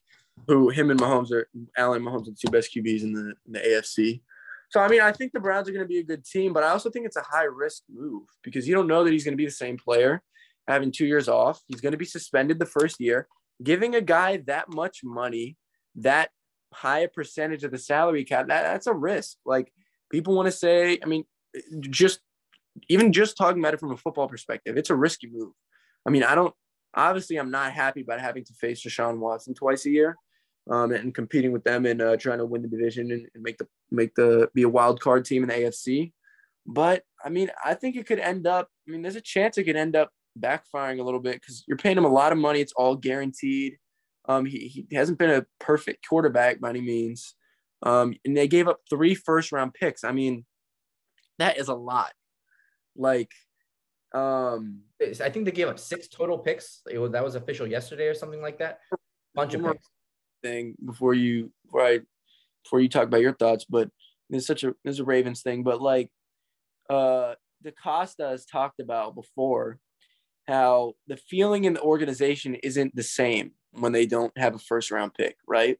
Who 0.48 0.70
him 0.70 0.92
and 0.92 1.00
Mahomes 1.00 1.32
are 1.32 1.48
Allen 1.78 1.98
and 1.98 2.08
Mahomes 2.08 2.28
are 2.28 2.32
the 2.32 2.38
two 2.40 2.52
best 2.52 2.76
QBs 2.76 3.04
in 3.04 3.14
the 3.14 3.34
in 3.46 3.54
the 3.54 3.60
AFC. 3.60 4.22
So 4.70 4.80
I 4.80 4.88
mean, 4.88 5.02
I 5.02 5.12
think 5.12 5.32
the 5.32 5.40
Browns 5.40 5.70
are 5.70 5.72
going 5.72 5.84
to 5.84 5.88
be 5.88 6.00
a 6.00 6.04
good 6.04 6.26
team, 6.26 6.52
but 6.54 6.64
I 6.64 6.70
also 6.70 6.90
think 6.90 7.06
it's 7.06 7.16
a 7.16 7.22
high 7.22 7.46
risk 7.46 7.84
move 7.90 8.24
because 8.44 8.68
you 8.68 8.76
don't 8.76 8.88
know 8.88 9.04
that 9.04 9.14
he's 9.14 9.24
going 9.24 9.34
to 9.34 9.38
be 9.38 9.46
the 9.46 9.52
same 9.52 9.78
player 9.78 10.22
having 10.68 10.92
two 10.92 11.06
years 11.06 11.30
off. 11.30 11.62
He's 11.68 11.82
going 11.82 11.94
to 11.94 11.98
be 11.98 12.06
suspended 12.06 12.60
the 12.60 12.66
first 12.66 13.00
year. 13.00 13.28
Giving 13.64 13.96
a 13.96 14.02
guy 14.02 14.38
that 14.48 14.70
much 14.70 15.02
money, 15.04 15.58
that 15.96 16.30
high 16.74 17.00
a 17.00 17.08
percentage 17.08 17.64
of 17.64 17.72
the 17.72 17.78
salary 17.78 18.24
cap, 18.24 18.48
that, 18.48 18.64
that's 18.64 18.88
a 18.88 18.94
risk. 18.94 19.38
Like 19.46 19.72
people 20.12 20.36
want 20.36 20.48
to 20.48 20.52
say, 20.52 21.00
I 21.02 21.06
mean, 21.06 21.24
just 21.82 22.20
even 22.90 23.14
just 23.14 23.38
talking 23.38 23.62
about 23.62 23.74
it 23.74 23.80
from 23.80 23.92
a 23.92 23.98
football 23.98 24.28
perspective, 24.28 24.78
it's 24.78 24.90
a 24.90 24.96
risky 24.96 25.30
move. 25.32 25.54
I 26.06 26.10
mean, 26.10 26.24
I 26.24 26.36
don't 26.36 26.54
obviously 26.96 27.38
I'm 27.38 27.52
not 27.52 27.74
happy 27.74 28.02
about 28.02 28.22
having 28.22 28.44
to 28.46 28.54
face 28.54 28.84
Deshaun 28.86 29.20
Watson 29.20 29.54
twice 29.54 29.86
a 29.86 29.90
year 29.90 30.16
um, 30.70 30.92
and 30.92 31.14
competing 31.14 31.52
with 31.52 31.64
them 31.64 31.86
and 31.86 32.02
uh, 32.02 32.18
trying 32.18 32.40
to 32.40 32.46
win 32.46 32.62
the 32.62 32.68
division 32.68 33.12
and, 33.12 33.28
and 33.34 33.44
make 33.44 33.58
the 33.58 33.68
make 33.92 34.16
the 34.16 34.50
be 34.54 34.64
a 34.64 34.70
wild 34.70 35.00
card 35.00 35.26
team 35.26 35.44
in 35.44 35.50
the 35.50 35.56
AFC. 35.56 36.14
But 36.66 37.04
I 37.24 37.30
mean, 37.30 37.52
I 37.64 37.76
think 37.76 37.96
it 37.96 38.08
could 38.08 38.20
end 38.20 38.48
up. 38.48 38.70
I 38.88 38.92
mean, 38.92 39.02
there's 39.02 39.16
a 39.16 39.22
chance 39.22 39.58
it 39.58 39.66
could 39.66 39.76
end 39.76 39.96
up 39.96 40.10
backfiring 40.40 41.00
a 41.00 41.04
little 41.04 41.20
bit 41.20 41.36
because 41.36 41.64
you're 41.68 41.78
paying 41.78 41.98
him 41.98 42.06
a 42.06 42.10
lot 42.10 42.32
of 42.32 42.38
money. 42.38 42.60
It's 42.60 42.74
all 42.74 42.96
guaranteed. 42.96 43.78
Um, 44.28 44.46
he, 44.46 44.86
he 44.90 44.96
hasn't 44.96 45.20
been 45.20 45.30
a 45.30 45.46
perfect 45.60 46.08
quarterback 46.08 46.60
by 46.60 46.70
any 46.70 46.82
means. 46.82 47.36
Um, 47.84 48.16
and 48.26 48.36
they 48.36 48.48
gave 48.48 48.68
up 48.68 48.80
three 48.90 49.16
first 49.16 49.52
round 49.52 49.74
picks. 49.74 50.04
I 50.04 50.12
mean, 50.12 50.46
that 51.38 51.58
is 51.58 51.68
a 51.68 51.76
lot. 51.76 52.14
Like, 52.96 53.32
um, 54.14 54.82
I 55.02 55.30
think 55.30 55.46
they 55.46 55.52
gave 55.52 55.68
up 55.68 55.78
six 55.78 56.08
total 56.08 56.38
picks. 56.38 56.82
It 56.90 56.98
was, 56.98 57.12
that 57.12 57.24
was 57.24 57.36
official 57.36 57.68
yesterday 57.68 58.08
or 58.08 58.14
something 58.14 58.42
like 58.42 58.60
that. 58.60 58.80
Bunch 59.36 59.54
of 59.54 59.64
picks. 59.64 59.90
thing 60.42 60.76
before 60.86 61.14
you 61.14 61.52
before 61.66 61.86
I 61.86 62.00
before 62.64 62.80
you 62.80 62.90
talk 62.90 63.04
about 63.04 63.22
your 63.22 63.34
thoughts, 63.34 63.66
but 63.66 63.90
it's 64.30 64.48
such 64.48 64.64
a 64.64 64.74
it's 64.86 65.00
a 65.00 65.04
Ravens 65.04 65.42
thing, 65.42 65.64
but 65.64 65.82
like 65.82 66.10
uh 66.90 67.36
DeCosta 67.64 68.30
has 68.30 68.46
talked 68.46 68.80
about 68.80 69.16
before 69.16 69.80
how 70.48 70.94
the 71.08 71.18
feeling 71.18 71.66
in 71.66 71.74
the 71.74 71.82
organization 71.82 72.56
isn't 72.56 72.96
the 72.96 73.04
same 73.04 73.52
when 73.72 73.92
they 73.92 74.06
don't 74.06 74.36
have 74.38 74.56
a 74.56 74.60
first 74.60 74.92
round 74.92 75.14
pick, 75.14 75.38
right? 75.48 75.78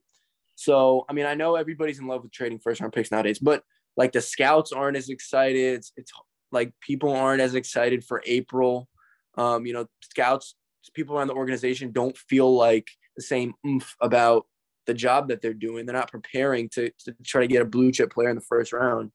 So 0.54 1.04
I 1.08 1.12
mean 1.12 1.26
I 1.26 1.34
know 1.34 1.56
everybody's 1.56 1.98
in 1.98 2.06
love 2.06 2.22
with 2.22 2.32
trading 2.32 2.58
first 2.58 2.80
round 2.80 2.92
picks 2.92 3.10
nowadays, 3.10 3.38
but 3.38 3.62
like 3.96 4.12
the 4.12 4.20
scouts 4.20 4.72
aren't 4.72 4.96
as 4.96 5.08
excited. 5.08 5.74
It's, 5.74 5.92
it's 5.96 6.12
like 6.52 6.72
people 6.80 7.12
aren't 7.12 7.40
as 7.40 7.54
excited 7.54 8.04
for 8.04 8.22
April. 8.26 8.88
Um, 9.36 9.66
you 9.66 9.72
know, 9.72 9.86
scouts, 10.02 10.54
people 10.94 11.16
around 11.16 11.28
the 11.28 11.34
organization 11.34 11.92
don't 11.92 12.16
feel 12.16 12.54
like 12.54 12.88
the 13.16 13.22
same 13.22 13.54
oomph 13.66 13.96
about 14.00 14.46
the 14.86 14.94
job 14.94 15.28
that 15.28 15.42
they're 15.42 15.54
doing. 15.54 15.84
They're 15.84 15.94
not 15.94 16.10
preparing 16.10 16.68
to, 16.70 16.90
to 17.04 17.14
try 17.24 17.42
to 17.42 17.46
get 17.46 17.62
a 17.62 17.66
blue 17.66 17.92
chip 17.92 18.12
player 18.12 18.30
in 18.30 18.36
the 18.36 18.42
first 18.42 18.72
round. 18.72 19.10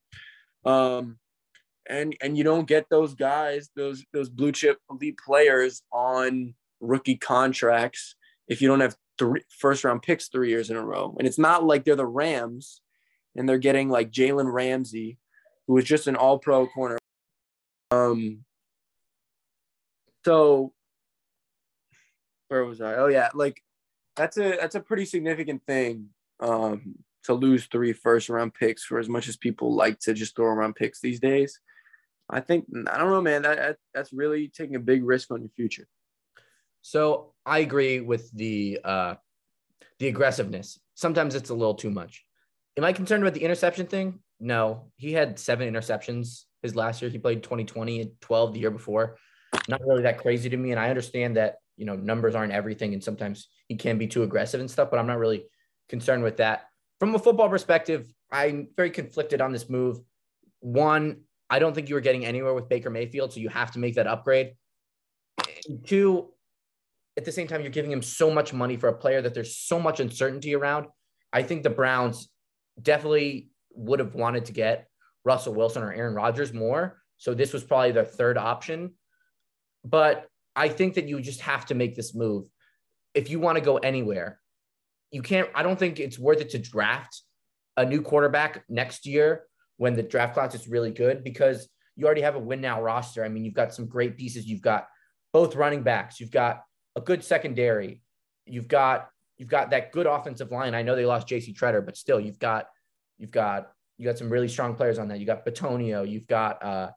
Um, 0.66 1.18
and 1.90 2.16
and 2.22 2.38
you 2.38 2.44
don't 2.44 2.68
get 2.68 2.88
those 2.90 3.16
guys, 3.16 3.70
those 3.76 4.04
those 4.14 4.30
blue 4.30 4.52
chip 4.52 4.80
elite 4.90 5.20
players 5.24 5.84
on 5.92 6.54
rookie 6.80 7.18
contracts 7.18 8.16
if 8.48 8.62
you 8.62 8.68
don't 8.68 8.82
have 8.82 8.96
three 9.18 9.42
first 9.60 9.84
round 9.84 10.02
picks 10.02 10.28
three 10.28 10.50
years 10.50 10.70
in 10.70 10.78
a 10.78 10.86
row. 10.86 11.16
And 11.18 11.28
it's 11.28 11.40
not 11.40 11.64
like 11.64 11.86
they're 11.86 11.96
the 11.96 12.06
Rams 12.06 12.82
and 13.36 13.48
they're 13.48 13.58
getting 13.58 13.90
like 13.90 14.12
Jalen 14.12 14.52
Ramsey, 14.52 15.18
who 15.68 15.74
was 15.74 15.86
just 15.86 16.08
an 16.08 16.16
all 16.16 16.40
pro 16.40 16.68
corner. 16.68 16.98
Um 17.92 18.46
so 20.26 20.74
where 22.48 22.66
was 22.66 22.82
I? 22.82 22.96
Oh 22.96 23.08
yeah, 23.08 23.30
like 23.34 23.64
that's 24.16 24.38
a 24.38 24.58
that's 24.60 24.76
a 24.76 24.82
pretty 24.82 25.06
significant 25.06 25.66
thing 25.66 26.10
um, 26.42 26.96
to 27.24 27.34
lose 27.34 27.66
three 27.66 27.94
first 27.94 28.30
round 28.30 28.54
picks 28.54 28.84
for 28.84 29.00
as 29.00 29.08
much 29.08 29.28
as 29.28 29.38
people 29.38 29.74
like 29.74 30.00
to 30.00 30.14
just 30.14 30.36
throw 30.36 30.48
around 30.48 30.76
picks 30.76 31.00
these 31.00 31.20
days. 31.20 31.60
I 32.32 32.40
think 32.40 32.66
I 32.88 32.98
don't 32.98 33.10
know, 33.10 33.22
man. 33.22 33.42
That, 33.42 33.58
that 33.58 33.78
that's 33.94 34.14
really 34.14 34.48
taking 34.48 34.76
a 34.76 34.80
big 34.80 35.04
risk 35.04 35.32
on 35.32 35.42
your 35.42 35.50
future. 35.50 35.88
So 36.82 37.34
I 37.46 37.60
agree 37.60 38.00
with 38.00 38.32
the 38.32 38.80
uh, 38.84 39.16
the 40.00 40.08
aggressiveness. 40.08 40.80
Sometimes 40.96 41.36
it's 41.36 41.50
a 41.50 41.54
little 41.54 41.76
too 41.76 41.92
much. 41.92 42.24
Am 42.78 42.86
I 42.86 42.94
concerned 42.94 43.22
about 43.22 43.34
the 43.34 43.44
interception 43.44 43.86
thing? 43.86 44.20
No, 44.40 44.92
he 44.96 45.12
had 45.14 45.38
seven 45.38 45.72
interceptions 45.72 46.46
his 46.64 46.76
last 46.76 47.02
year. 47.02 47.12
He 47.12 47.20
played 47.20 47.44
2020 47.44 48.02
and 48.02 48.12
12 48.22 48.54
the 48.54 48.60
year 48.60 48.72
before. 48.72 49.18
Not 49.68 49.82
really 49.86 50.04
that 50.04 50.20
crazy 50.20 50.50
to 50.50 50.58
me. 50.58 50.72
And 50.72 50.80
I 50.80 50.90
understand 50.90 51.38
that, 51.38 51.58
you 51.76 51.86
know, 51.86 51.96
numbers 51.96 52.36
aren't 52.36 52.54
everything. 52.54 52.94
And 52.94 53.04
sometimes 53.04 53.50
he 53.68 53.76
can 53.76 53.98
be 53.98 54.08
too 54.08 54.24
aggressive 54.24 54.60
and 54.60 54.72
stuff, 54.72 54.90
but 54.90 55.00
I'm 55.00 55.08
not 55.08 55.20
really 55.20 55.46
concerned 55.90 56.24
with 56.24 56.38
that. 56.38 56.64
From 57.00 57.14
a 57.14 57.20
football 57.20 57.50
perspective, 57.50 58.12
I'm 58.32 58.70
very 58.78 58.92
conflicted 58.92 59.42
on 59.42 59.52
this 59.52 59.70
move. 59.70 60.00
One, 60.62 61.22
I 61.52 61.60
don't 61.60 61.76
think 61.76 61.90
you 61.90 61.96
were 61.96 62.02
getting 62.02 62.26
anywhere 62.26 62.54
with 62.54 62.70
Baker 62.70 62.90
Mayfield. 62.90 63.34
So 63.34 63.42
you 63.42 63.50
have 63.50 63.72
to 63.72 63.80
make 63.80 63.96
that 63.96 64.08
upgrade. 64.08 64.54
Two, 65.86 66.30
at 67.18 67.26
the 67.26 67.32
same 67.32 67.48
time, 67.48 67.62
you're 67.62 67.70
giving 67.70 67.92
him 67.92 68.02
so 68.02 68.32
much 68.32 68.54
money 68.54 68.78
for 68.78 68.88
a 68.88 68.94
player 68.94 69.22
that 69.22 69.34
there's 69.34 69.58
so 69.58 69.78
much 69.78 70.00
uncertainty 70.00 70.56
around. 70.56 70.88
I 71.34 71.44
think 71.44 71.64
the 71.64 71.70
Browns 71.70 72.30
definitely 72.82 73.50
would 73.74 74.00
have 74.00 74.16
wanted 74.16 74.46
to 74.46 74.54
get 74.54 74.88
Russell 75.26 75.54
Wilson 75.54 75.84
or 75.84 75.92
Aaron 75.92 76.16
Rodgers 76.16 76.54
more. 76.54 77.02
So 77.18 77.34
this 77.34 77.52
was 77.52 77.66
probably 77.66 77.92
their 77.92 78.06
third 78.06 78.38
option. 78.38 78.94
But 79.84 80.28
I 80.56 80.70
think 80.70 80.94
that 80.96 81.10
you 81.10 81.20
just 81.20 81.42
have 81.42 81.66
to 81.68 81.76
make 81.76 81.96
this 81.96 82.16
move. 82.16 82.48
If 83.14 83.30
you 83.30 83.42
want 83.42 83.58
to 83.58 83.64
go 83.64 83.78
anywhere, 83.78 84.40
you 85.12 85.22
can't, 85.22 85.50
I 85.54 85.64
don't 85.64 85.78
think 85.78 86.00
it's 86.00 86.18
worth 86.18 86.40
it 86.40 86.52
to 86.52 86.60
draft 86.60 87.22
a 87.76 87.86
new 87.86 88.02
quarterback 88.02 88.64
next 88.70 89.06
year 89.06 89.44
when 89.78 89.96
the 89.96 90.04
draft 90.04 90.34
class 90.34 90.56
is 90.56 90.68
really 90.68 90.92
good 90.92 91.24
because 91.24 91.70
you 91.96 92.06
already 92.06 92.22
have 92.22 92.36
a 92.36 92.40
win 92.40 92.62
now 92.62 92.82
roster. 92.82 93.24
I 93.24 93.30
mean, 93.30 93.46
you've 93.46 93.54
got 93.54 93.74
some 93.74 93.88
great 93.88 94.18
pieces. 94.18 94.46
You've 94.46 94.62
got 94.62 94.88
both 95.34 95.56
running 95.56 95.84
backs, 95.84 96.20
you've 96.20 96.32
got 96.32 96.64
a 96.96 97.02
good 97.02 97.24
secondary, 97.24 98.02
you've 98.46 98.68
got 98.68 99.10
you've 99.38 99.50
got 99.50 99.72
that 99.72 99.92
good 99.92 100.06
offensive 100.06 100.52
line. 100.52 100.76
I 100.76 100.82
know 100.82 100.96
they 100.96 101.06
lost 101.06 101.28
JC 101.28 101.56
Tretter, 101.56 101.84
but 101.84 101.98
still 101.98 102.20
you've 102.20 102.40
got 102.40 102.68
you've 103.18 103.32
got 103.32 103.72
you 103.98 104.06
got 104.06 104.18
some 104.18 104.30
really 104.30 104.48
strong 104.48 104.76
players 104.76 105.00
on 105.00 105.08
that. 105.08 105.20
You 105.20 105.26
got 105.26 105.46
Bitonio, 105.46 106.10
you've 106.10 106.28
got 106.28 106.64
uh 106.64 106.90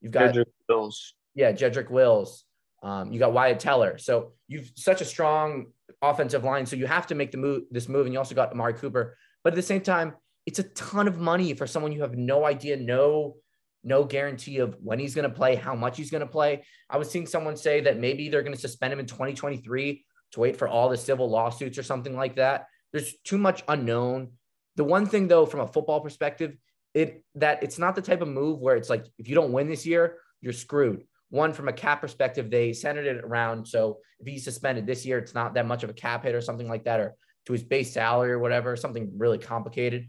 you've 0.00 0.12
got 0.12 0.34
Jedrick 0.34 0.46
Wills. 0.68 1.14
yeah, 1.34 1.52
Jedrick 1.52 1.90
Wills. 1.90 2.44
Um, 2.82 3.12
you 3.12 3.18
got 3.18 3.32
Wyatt 3.32 3.58
Teller. 3.58 3.98
So 3.98 4.32
you've 4.46 4.70
such 4.76 5.00
a 5.00 5.04
strong 5.04 5.66
offensive 6.02 6.44
line. 6.44 6.66
So 6.66 6.76
you 6.76 6.86
have 6.86 7.06
to 7.08 7.14
make 7.14 7.32
the 7.32 7.38
move 7.38 7.64
this 7.70 7.88
move. 7.88 8.06
And 8.06 8.12
you 8.12 8.18
also 8.18 8.34
got 8.34 8.52
Amari 8.52 8.74
Cooper. 8.74 9.16
But 9.42 9.52
at 9.52 9.56
the 9.56 9.62
same 9.62 9.80
time, 9.80 10.14
it's 10.48 10.58
a 10.58 10.62
ton 10.62 11.06
of 11.06 11.18
money 11.18 11.52
for 11.52 11.66
someone 11.66 11.92
you 11.92 12.00
have 12.00 12.16
no 12.16 12.46
idea, 12.46 12.74
no, 12.74 13.36
no 13.84 14.02
guarantee 14.02 14.60
of 14.60 14.78
when 14.82 14.98
he's 14.98 15.14
going 15.14 15.28
to 15.28 15.36
play, 15.36 15.54
how 15.54 15.74
much 15.74 15.98
he's 15.98 16.10
going 16.10 16.22
to 16.22 16.26
play. 16.26 16.64
I 16.88 16.96
was 16.96 17.10
seeing 17.10 17.26
someone 17.26 17.54
say 17.54 17.82
that 17.82 17.98
maybe 17.98 18.30
they're 18.30 18.42
going 18.42 18.54
to 18.54 18.58
suspend 18.58 18.94
him 18.94 18.98
in 18.98 19.04
2023 19.04 20.02
to 20.32 20.40
wait 20.40 20.56
for 20.56 20.66
all 20.66 20.88
the 20.88 20.96
civil 20.96 21.28
lawsuits 21.28 21.76
or 21.76 21.82
something 21.82 22.16
like 22.16 22.36
that. 22.36 22.64
There's 22.94 23.12
too 23.24 23.36
much 23.36 23.62
unknown. 23.68 24.32
The 24.76 24.84
one 24.84 25.04
thing 25.04 25.28
though, 25.28 25.44
from 25.44 25.60
a 25.60 25.66
football 25.66 26.00
perspective, 26.00 26.56
it 26.94 27.22
that 27.34 27.62
it's 27.62 27.78
not 27.78 27.94
the 27.94 28.00
type 28.00 28.22
of 28.22 28.28
move 28.28 28.58
where 28.58 28.76
it's 28.76 28.88
like 28.88 29.04
if 29.18 29.28
you 29.28 29.34
don't 29.34 29.52
win 29.52 29.68
this 29.68 29.84
year, 29.84 30.16
you're 30.40 30.54
screwed. 30.54 31.04
One, 31.28 31.52
from 31.52 31.68
a 31.68 31.74
cap 31.74 32.00
perspective, 32.00 32.50
they 32.50 32.72
centered 32.72 33.04
it 33.04 33.22
around. 33.22 33.68
So 33.68 33.98
if 34.18 34.26
he's 34.26 34.44
suspended 34.44 34.86
this 34.86 35.04
year, 35.04 35.18
it's 35.18 35.34
not 35.34 35.52
that 35.54 35.66
much 35.66 35.82
of 35.82 35.90
a 35.90 35.92
cap 35.92 36.24
hit 36.24 36.34
or 36.34 36.40
something 36.40 36.68
like 36.68 36.84
that, 36.84 37.00
or 37.00 37.16
to 37.44 37.52
his 37.52 37.62
base 37.62 37.92
salary 37.92 38.32
or 38.32 38.38
whatever, 38.38 38.76
something 38.76 39.10
really 39.18 39.36
complicated. 39.36 40.08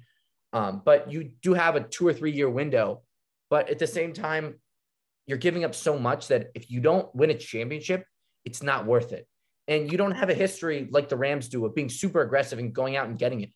Um, 0.54 0.82
but 0.84 1.12
you 1.12 1.32
do 1.42 1.54
have 1.54 1.76
a 1.76 1.82
two 1.82 2.08
or 2.08 2.14
three 2.14 2.32
year 2.32 2.50
window. 2.50 3.02
But 3.50 3.70
at 3.70 3.80
the 3.80 3.88
same 3.88 4.14
time, 4.14 4.56
you're 5.26 5.38
giving 5.38 5.64
up 5.64 5.76
so 5.76 5.98
much 5.98 6.28
that 6.28 6.50
if 6.56 6.72
you 6.72 6.82
don't 6.82 7.14
win 7.16 7.30
a 7.30 7.36
championship, 7.36 8.06
it's 8.46 8.64
not 8.64 8.86
worth 8.86 9.12
it. 9.12 9.28
And 9.68 9.92
you 9.92 9.98
don't 9.98 10.12
have 10.12 10.30
a 10.30 10.34
history 10.34 10.88
like 10.92 11.10
the 11.10 11.18
Rams 11.18 11.50
do 11.50 11.66
of 11.66 11.76
being 11.76 11.90
super 11.90 12.22
aggressive 12.22 12.58
and 12.58 12.74
going 12.74 12.96
out 12.96 13.08
and 13.08 13.18
getting 13.18 13.42
it. 13.42 13.52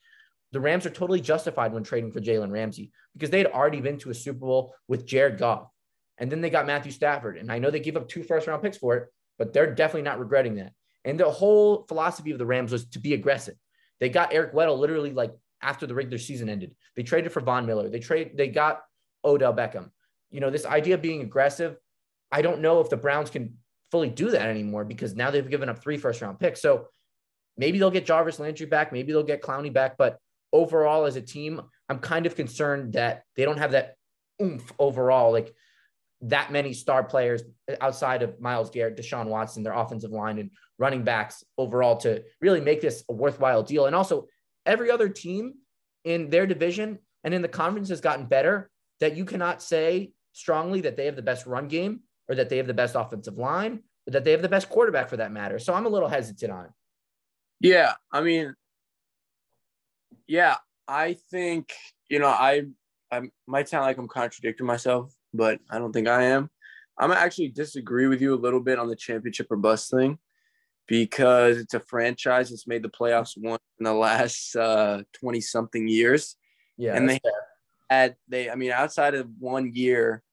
The 0.51 0.59
Rams 0.59 0.85
are 0.85 0.91
totally 0.91 1.19
justified 1.19 1.73
when 1.73 1.83
trading 1.83 2.11
for 2.11 2.21
Jalen 2.21 2.51
Ramsey 2.51 2.91
because 3.13 3.31
they 3.31 3.39
had 3.39 3.47
already 3.47 3.81
been 3.81 3.97
to 3.99 4.11
a 4.11 4.13
Super 4.13 4.39
Bowl 4.39 4.75
with 4.87 5.07
Jared 5.07 5.39
Goff. 5.39 5.67
And 6.19 6.31
then 6.31 6.41
they 6.41 6.51
got 6.51 6.67
Matthew 6.67 6.91
Stafford. 6.91 7.37
And 7.37 7.51
I 7.51 7.57
know 7.57 7.71
they 7.71 7.79
gave 7.79 7.97
up 7.97 8.07
two 8.07 8.21
first 8.21 8.45
round 8.45 8.61
picks 8.61 8.77
for 8.77 8.95
it, 8.95 9.09
but 9.39 9.51
they're 9.51 9.73
definitely 9.73 10.03
not 10.03 10.19
regretting 10.19 10.55
that. 10.55 10.73
And 11.05 11.19
the 11.19 11.29
whole 11.29 11.85
philosophy 11.87 12.31
of 12.31 12.37
the 12.37 12.45
Rams 12.45 12.71
was 12.71 12.85
to 12.89 12.99
be 12.99 13.15
aggressive. 13.15 13.55
They 13.99 14.09
got 14.09 14.33
Eric 14.33 14.53
Weddle 14.53 14.77
literally 14.77 15.11
like 15.11 15.33
after 15.63 15.87
the 15.87 15.95
regular 15.95 16.17
season 16.17 16.49
ended. 16.49 16.75
They 16.95 17.03
traded 17.03 17.31
for 17.31 17.41
Von 17.41 17.65
Miller. 17.65 17.89
They 17.89 17.99
trade 17.99 18.31
they 18.35 18.49
got 18.49 18.81
Odell 19.23 19.53
Beckham. 19.53 19.89
You 20.31 20.39
know, 20.39 20.49
this 20.49 20.65
idea 20.65 20.95
of 20.95 21.01
being 21.01 21.21
aggressive, 21.21 21.77
I 22.31 22.41
don't 22.41 22.61
know 22.61 22.79
if 22.81 22.89
the 22.89 22.97
Browns 22.97 23.29
can 23.29 23.57
fully 23.91 24.09
do 24.09 24.31
that 24.31 24.47
anymore 24.47 24.83
because 24.83 25.15
now 25.15 25.31
they've 25.31 25.49
given 25.49 25.69
up 25.69 25.81
three 25.81 25.97
first 25.97 26.21
round 26.21 26.39
picks. 26.39 26.61
So 26.61 26.87
maybe 27.57 27.79
they'll 27.79 27.91
get 27.91 28.05
Jarvis 28.05 28.39
Landry 28.39 28.65
back, 28.65 28.91
maybe 28.91 29.11
they'll 29.11 29.23
get 29.23 29.41
Clowney 29.41 29.71
back, 29.71 29.97
but 29.97 30.17
overall 30.51 31.05
as 31.05 31.15
a 31.15 31.21
team, 31.21 31.61
I'm 31.89 31.99
kind 31.99 32.25
of 32.25 32.35
concerned 32.35 32.93
that 32.93 33.23
they 33.35 33.45
don't 33.45 33.57
have 33.57 33.71
that 33.71 33.95
oomph 34.41 34.71
overall, 34.79 35.31
like 35.31 35.53
that 36.21 36.51
many 36.51 36.73
star 36.73 37.03
players 37.03 37.43
outside 37.81 38.23
of 38.23 38.39
Myles 38.39 38.69
Garrett, 38.69 38.97
Deshaun 38.97 39.27
Watson, 39.27 39.63
their 39.63 39.73
offensive 39.73 40.11
line 40.11 40.39
and 40.39 40.51
running 40.79 41.03
backs 41.03 41.43
overall 41.57 41.97
to 41.97 42.23
really 42.41 42.61
make 42.61 42.81
this 42.81 43.03
a 43.09 43.13
worthwhile 43.13 43.61
deal. 43.61 43.85
And 43.85 43.95
also 43.95 44.27
every 44.65 44.91
other 44.91 45.09
team 45.09 45.53
in 46.03 46.29
their 46.29 46.45
division 46.45 46.99
and 47.23 47.33
in 47.33 47.41
the 47.41 47.47
conference 47.47 47.89
has 47.89 48.01
gotten 48.01 48.25
better 48.25 48.69
that 48.99 49.15
you 49.15 49.25
cannot 49.25 49.61
say 49.61 50.11
strongly 50.33 50.81
that 50.81 50.97
they 50.97 51.05
have 51.05 51.15
the 51.15 51.21
best 51.21 51.45
run 51.45 51.67
game 51.67 52.01
or 52.27 52.35
that 52.35 52.49
they 52.49 52.57
have 52.57 52.67
the 52.67 52.73
best 52.73 52.95
offensive 52.95 53.37
line 53.37 53.81
or 54.07 54.11
that 54.11 54.23
they 54.23 54.31
have 54.31 54.41
the 54.41 54.49
best 54.49 54.69
quarterback 54.69 55.09
for 55.09 55.17
that 55.17 55.31
matter. 55.31 55.59
So 55.59 55.73
I'm 55.73 55.85
a 55.85 55.89
little 55.89 56.09
hesitant 56.09 56.51
on. 56.51 56.69
Yeah, 57.59 57.93
I 58.11 58.21
mean, 58.21 58.55
yeah, 60.27 60.57
I 60.87 61.17
think 61.31 61.71
you 62.09 62.19
know 62.19 62.27
I 62.27 62.63
I 63.11 63.21
might 63.47 63.69
sound 63.69 63.85
like 63.85 63.97
I'm 63.97 64.07
contradicting 64.07 64.67
myself, 64.67 65.13
but 65.33 65.59
I 65.69 65.79
don't 65.79 65.93
think 65.93 66.07
I 66.07 66.23
am. 66.23 66.49
I'm 66.97 67.11
actually 67.11 67.49
disagree 67.49 68.07
with 68.07 68.21
you 68.21 68.33
a 68.33 68.35
little 68.35 68.59
bit 68.59 68.79
on 68.79 68.87
the 68.87 68.95
championship 68.95 69.47
or 69.49 69.57
bust 69.57 69.89
thing 69.89 70.19
because 70.87 71.57
it's 71.57 71.73
a 71.73 71.79
franchise 71.79 72.49
that's 72.49 72.67
made 72.67 72.83
the 72.83 72.89
playoffs 72.89 73.37
once 73.37 73.61
in 73.79 73.85
the 73.85 73.93
last 73.93 74.55
uh, 74.55 75.01
20 75.19 75.41
something 75.41 75.87
years. 75.87 76.35
Yeah. 76.77 76.95
And 76.95 77.09
they 77.09 77.19
had, 77.89 78.15
they, 78.27 78.49
I 78.49 78.55
mean, 78.55 78.71
outside 78.71 79.15
of 79.15 79.27
one 79.39 79.71
year 79.73 80.23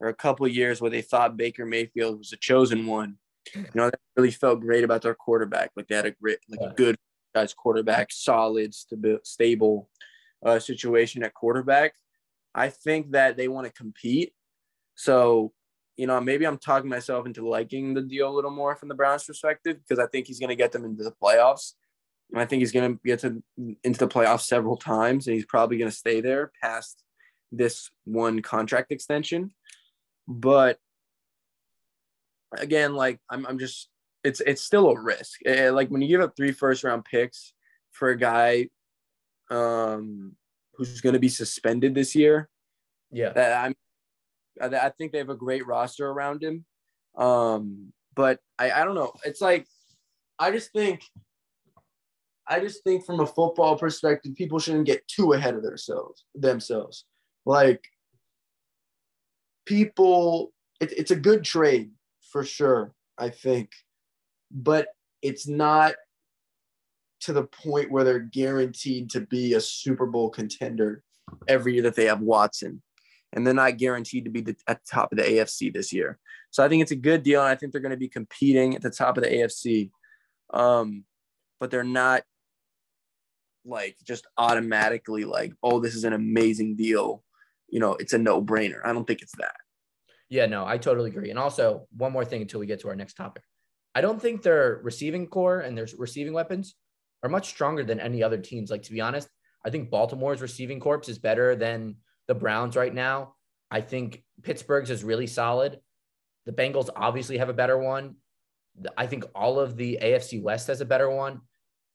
or 0.00 0.08
a 0.08 0.14
couple 0.14 0.46
years 0.46 0.80
where 0.80 0.90
they 0.90 1.02
thought 1.02 1.36
Baker 1.36 1.64
Mayfield 1.64 2.18
was 2.18 2.32
a 2.32 2.36
chosen 2.36 2.86
one, 2.86 3.16
you 3.54 3.64
know, 3.74 3.90
they 3.90 3.98
really 4.16 4.30
felt 4.30 4.60
great 4.60 4.84
about 4.84 5.02
their 5.02 5.14
quarterback. 5.14 5.70
Like 5.76 5.88
they 5.88 5.96
had 5.96 6.06
a 6.06 6.10
great, 6.10 6.38
like 6.48 6.60
yeah. 6.60 6.70
a 6.70 6.74
good 6.74 6.96
guys 7.34 7.54
quarterback, 7.54 8.12
solid, 8.12 8.74
stable, 8.74 9.18
stable 9.24 9.88
uh, 10.44 10.58
situation 10.58 11.22
at 11.22 11.34
quarterback. 11.34 11.94
I 12.54 12.70
think 12.70 13.12
that 13.12 13.36
they 13.36 13.48
want 13.48 13.66
to 13.66 13.72
compete. 13.72 14.32
So 14.94 15.52
you 15.96 16.06
know, 16.06 16.20
maybe 16.20 16.46
I'm 16.46 16.58
talking 16.58 16.90
myself 16.90 17.26
into 17.26 17.46
liking 17.46 17.94
the 17.94 18.02
deal 18.02 18.28
a 18.28 18.34
little 18.34 18.50
more 18.50 18.76
from 18.76 18.88
the 18.88 18.94
Browns' 18.94 19.24
perspective 19.24 19.78
because 19.80 20.02
I 20.02 20.06
think 20.08 20.26
he's 20.26 20.38
going 20.38 20.50
to 20.50 20.56
get 20.56 20.72
them 20.72 20.84
into 20.84 21.02
the 21.02 21.12
playoffs. 21.22 21.72
And 22.32 22.40
I 22.40 22.44
think 22.44 22.60
he's 22.60 22.72
going 22.72 22.94
to 22.94 23.00
get 23.04 23.20
to 23.20 23.42
into 23.84 23.98
the 24.00 24.08
playoffs 24.08 24.42
several 24.42 24.76
times, 24.76 25.26
and 25.26 25.34
he's 25.34 25.46
probably 25.46 25.78
going 25.78 25.90
to 25.90 25.96
stay 25.96 26.20
there 26.20 26.50
past 26.60 27.02
this 27.52 27.90
one 28.04 28.42
contract 28.42 28.90
extension. 28.90 29.52
But 30.26 30.78
again, 32.52 32.94
like 32.94 33.20
I'm, 33.30 33.46
I'm 33.46 33.58
just 33.58 33.88
it's 34.24 34.40
it's 34.40 34.62
still 34.62 34.90
a 34.90 35.00
risk. 35.00 35.40
Eh, 35.46 35.70
like 35.70 35.88
when 35.88 36.02
you 36.02 36.08
give 36.08 36.20
up 36.20 36.34
three 36.36 36.52
first 36.52 36.82
round 36.82 37.04
picks 37.04 37.52
for 37.92 38.10
a 38.10 38.18
guy 38.18 38.68
um, 39.50 40.34
who's 40.74 41.00
going 41.00 41.12
to 41.12 41.20
be 41.20 41.28
suspended 41.28 41.94
this 41.94 42.14
year. 42.14 42.48
Yeah, 43.12 43.30
that 43.30 43.64
I'm 43.64 43.74
I, 44.60 44.90
think 44.90 45.12
they 45.12 45.18
have 45.18 45.30
a 45.30 45.36
great 45.36 45.66
roster 45.66 46.08
around 46.08 46.42
him. 46.42 46.64
Um, 47.16 47.92
but 48.14 48.40
I, 48.58 48.70
I 48.70 48.84
don't 48.84 48.94
know. 48.94 49.12
It's 49.24 49.40
like 49.40 49.66
I 50.38 50.50
just 50.50 50.72
think 50.72 51.02
I 52.48 52.60
just 52.60 52.84
think 52.84 53.04
from 53.04 53.20
a 53.20 53.26
football 53.26 53.76
perspective, 53.76 54.34
people 54.34 54.58
shouldn't 54.58 54.86
get 54.86 55.06
too 55.08 55.32
ahead 55.32 55.54
of 55.54 55.62
themselves 55.62 56.24
themselves. 56.34 57.04
Like 57.44 57.84
people, 59.64 60.52
it, 60.80 60.92
it's 60.92 61.10
a 61.10 61.16
good 61.16 61.44
trade 61.44 61.90
for 62.32 62.44
sure, 62.44 62.92
I 63.18 63.30
think, 63.30 63.70
but 64.50 64.88
it's 65.22 65.48
not 65.48 65.94
to 67.20 67.32
the 67.32 67.44
point 67.44 67.90
where 67.90 68.04
they're 68.04 68.18
guaranteed 68.20 69.10
to 69.10 69.20
be 69.20 69.54
a 69.54 69.60
Super 69.60 70.06
Bowl 70.06 70.30
contender 70.30 71.02
every 71.48 71.74
year 71.74 71.82
that 71.82 71.96
they 71.96 72.04
have 72.04 72.20
Watson 72.20 72.82
and 73.36 73.46
they're 73.46 73.54
not 73.54 73.76
guaranteed 73.76 74.24
to 74.24 74.30
be 74.30 74.40
the, 74.40 74.56
at 74.66 74.80
the 74.82 74.90
top 74.90 75.12
of 75.12 75.18
the 75.18 75.24
AFC 75.24 75.72
this 75.72 75.92
year. 75.92 76.18
So 76.50 76.64
I 76.64 76.68
think 76.68 76.80
it's 76.80 76.90
a 76.90 76.96
good 76.96 77.22
deal, 77.22 77.42
and 77.42 77.50
I 77.50 77.54
think 77.54 77.70
they're 77.70 77.82
going 77.82 77.90
to 77.90 77.98
be 77.98 78.08
competing 78.08 78.74
at 78.74 78.80
the 78.80 78.90
top 78.90 79.18
of 79.18 79.22
the 79.22 79.30
AFC. 79.30 79.90
Um, 80.52 81.04
but 81.60 81.70
they're 81.70 81.84
not 81.84 82.22
like 83.66 83.96
just 84.04 84.26
automatically 84.38 85.24
like, 85.24 85.52
oh, 85.62 85.80
this 85.80 85.94
is 85.94 86.04
an 86.04 86.14
amazing 86.14 86.76
deal. 86.76 87.22
You 87.68 87.78
know, 87.78 87.92
it's 87.94 88.14
a 88.14 88.18
no 88.18 88.42
brainer. 88.42 88.80
I 88.84 88.92
don't 88.92 89.06
think 89.06 89.20
it's 89.20 89.36
that. 89.36 89.56
Yeah, 90.30 90.46
no, 90.46 90.64
I 90.66 90.78
totally 90.78 91.10
agree. 91.10 91.30
And 91.30 91.38
also, 91.38 91.86
one 91.94 92.12
more 92.12 92.24
thing 92.24 92.40
until 92.40 92.60
we 92.60 92.66
get 92.66 92.80
to 92.80 92.88
our 92.88 92.96
next 92.96 93.14
topic. 93.14 93.42
I 93.94 94.00
don't 94.00 94.20
think 94.20 94.42
their 94.42 94.80
receiving 94.82 95.26
corps 95.26 95.60
and 95.60 95.76
their 95.76 95.86
receiving 95.98 96.32
weapons 96.32 96.74
are 97.22 97.28
much 97.28 97.48
stronger 97.48 97.84
than 97.84 98.00
any 98.00 98.22
other 98.22 98.38
teams. 98.38 98.70
Like, 98.70 98.82
to 98.84 98.92
be 98.92 99.00
honest, 99.00 99.28
I 99.64 99.70
think 99.70 99.90
Baltimore's 99.90 100.40
receiving 100.40 100.80
corps 100.80 101.02
is 101.08 101.18
better 101.18 101.54
than 101.54 101.96
the 102.28 102.34
Browns 102.34 102.76
right 102.76 102.92
now. 102.92 103.34
I 103.70 103.80
think 103.80 104.22
Pittsburgh's 104.42 104.90
is 104.90 105.04
really 105.04 105.26
solid. 105.26 105.80
The 106.44 106.52
Bengals 106.52 106.88
obviously 106.94 107.38
have 107.38 107.48
a 107.48 107.54
better 107.54 107.78
one. 107.78 108.16
I 108.96 109.06
think 109.06 109.24
all 109.34 109.58
of 109.58 109.76
the 109.76 109.98
AFC 110.00 110.40
West 110.40 110.68
has 110.68 110.80
a 110.80 110.84
better 110.84 111.10
one. 111.10 111.40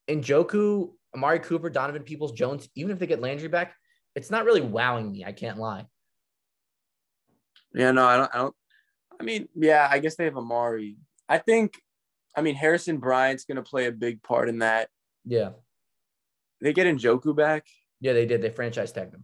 Njoku, 0.09 0.91
Amari 1.15 1.39
Cooper, 1.39 1.69
Donovan 1.69 2.03
Peoples 2.03 2.33
Jones, 2.33 2.67
even 2.75 2.91
if 2.91 2.99
they 2.99 3.07
get 3.07 3.21
Landry 3.21 3.47
back, 3.47 3.73
it's 4.15 4.31
not 4.31 4.45
really 4.45 4.61
wowing 4.61 5.11
me. 5.11 5.23
I 5.23 5.31
can't 5.31 5.57
lie. 5.57 5.85
Yeah, 7.73 7.91
no, 7.91 8.05
I 8.05 8.17
don't. 8.17 8.35
I, 8.35 8.37
don't, 8.39 8.55
I 9.19 9.23
mean, 9.23 9.47
yeah, 9.55 9.87
I 9.89 9.99
guess 9.99 10.15
they 10.15 10.25
have 10.25 10.37
Amari. 10.37 10.97
I 11.29 11.37
think, 11.37 11.79
I 12.35 12.41
mean, 12.41 12.55
Harrison 12.55 12.97
Bryant's 12.97 13.45
going 13.45 13.57
to 13.57 13.61
play 13.61 13.85
a 13.85 13.91
big 13.91 14.21
part 14.23 14.49
in 14.49 14.59
that. 14.59 14.89
Yeah. 15.23 15.51
They 16.59 16.73
get 16.73 16.87
Njoku 16.87 17.35
back. 17.35 17.65
Yeah, 18.01 18.13
they 18.13 18.25
did. 18.25 18.41
They 18.41 18.49
franchise 18.49 18.91
tagged 18.91 19.13
him 19.13 19.23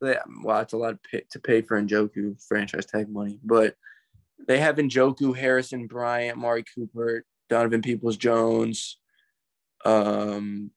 well, 0.00 0.60
it's 0.60 0.72
a 0.72 0.76
lot 0.76 1.02
pay, 1.02 1.22
to 1.30 1.38
pay 1.38 1.62
for 1.62 1.80
Njoku 1.80 2.42
franchise 2.46 2.86
tag 2.86 3.08
money, 3.08 3.38
but 3.44 3.74
they 4.46 4.58
have 4.58 4.76
Njoku, 4.76 5.36
Harrison 5.36 5.86
Bryant, 5.86 6.38
Mari 6.38 6.64
Cooper, 6.74 7.24
Donovan 7.48 7.82
Peoples 7.82 8.16
Jones. 8.16 8.98
Um, 9.84 10.70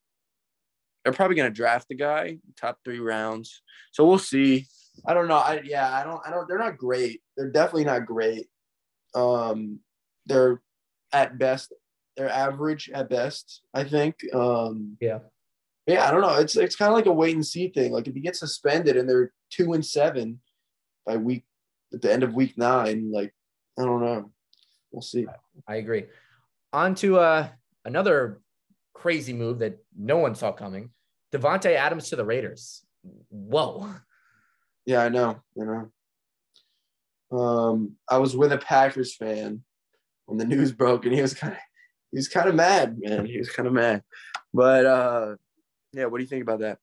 they're 1.04 1.14
probably 1.14 1.36
going 1.36 1.52
to 1.52 1.56
draft 1.56 1.88
the 1.90 1.96
guy 1.96 2.38
top 2.60 2.80
three 2.84 3.00
rounds, 3.00 3.62
so 3.92 4.06
we'll 4.06 4.18
see. 4.18 4.68
I 5.06 5.14
don't 5.14 5.28
know. 5.28 5.38
I 5.38 5.62
yeah, 5.64 5.92
I 5.92 6.04
don't. 6.04 6.22
I 6.26 6.30
don't. 6.30 6.48
They're 6.48 6.60
not 6.60 6.78
great. 6.78 7.22
They're 7.36 7.52
definitely 7.52 7.86
not 7.86 8.06
great. 8.06 8.48
Um, 9.16 9.80
they're 10.26 10.62
at 11.12 11.38
best. 11.38 11.74
They're 12.16 12.30
average 12.30 12.90
at 12.94 13.10
best. 13.10 13.62
I 13.74 13.84
think. 13.84 14.16
Um, 14.34 14.98
yeah 15.02 15.20
yeah, 15.86 16.08
I 16.08 16.12
don't 16.12 16.22
know. 16.22 16.36
It's 16.36 16.56
it's 16.56 16.76
kind 16.76 16.90
of 16.90 16.96
like 16.96 17.08
a 17.08 17.14
wait 17.14 17.36
and 17.36 17.46
see 17.46 17.68
thing. 17.68 17.92
Like 17.92 18.08
if 18.08 18.16
you 18.16 18.22
get 18.22 18.36
suspended 18.36 18.96
and 18.96 19.10
they're 19.10 19.32
two 19.50 19.74
and 19.74 19.86
seven 19.86 20.40
by 21.06 21.18
week 21.18 21.44
at 21.94 22.02
the 22.02 22.12
end 22.12 22.24
of 22.24 22.34
week 22.34 22.58
nine, 22.58 23.12
like 23.12 23.34
I 23.78 23.84
don't 23.84 24.02
know. 24.02 24.32
We'll 24.92 25.02
see. 25.02 25.26
I 25.68 25.76
agree. 25.76 26.06
On 26.72 26.96
to 26.96 27.20
uh, 27.20 27.48
another 27.84 28.42
crazy 28.94 29.34
move 29.34 29.60
that 29.60 29.78
no 29.98 30.18
one 30.18 30.36
saw 30.36 30.52
coming. 30.52 30.92
Davante 31.34 31.76
Adams 31.76 32.10
to 32.10 32.16
the 32.16 32.26
Raiders. 32.26 32.86
Whoa. 33.30 33.90
Yeah, 34.86 35.04
I 35.04 35.10
know. 35.10 35.42
You 35.56 35.66
know. 37.32 37.38
Um, 37.38 37.96
I 38.08 38.20
was 38.20 38.38
with 38.38 38.54
a 38.54 38.58
Packers 38.58 39.16
fan 39.16 39.64
when 40.26 40.38
the 40.38 40.46
news 40.46 40.72
broke, 40.82 41.06
and 41.06 41.14
he 41.14 41.22
was 41.22 41.34
kind 41.34 41.54
of 41.54 41.60
he 42.12 42.18
was 42.18 42.30
kind 42.30 42.48
of 42.48 42.56
mad, 42.56 42.98
man. 43.00 43.26
He 43.26 43.38
was 43.38 43.50
kind 43.50 43.68
of 43.68 43.74
mad. 43.74 44.04
But 44.54 44.86
uh 44.86 45.36
yeah, 45.94 46.06
what 46.06 46.18
do 46.18 46.24
you 46.24 46.30
think 46.30 46.44
about 46.44 46.60
that? 46.60 46.80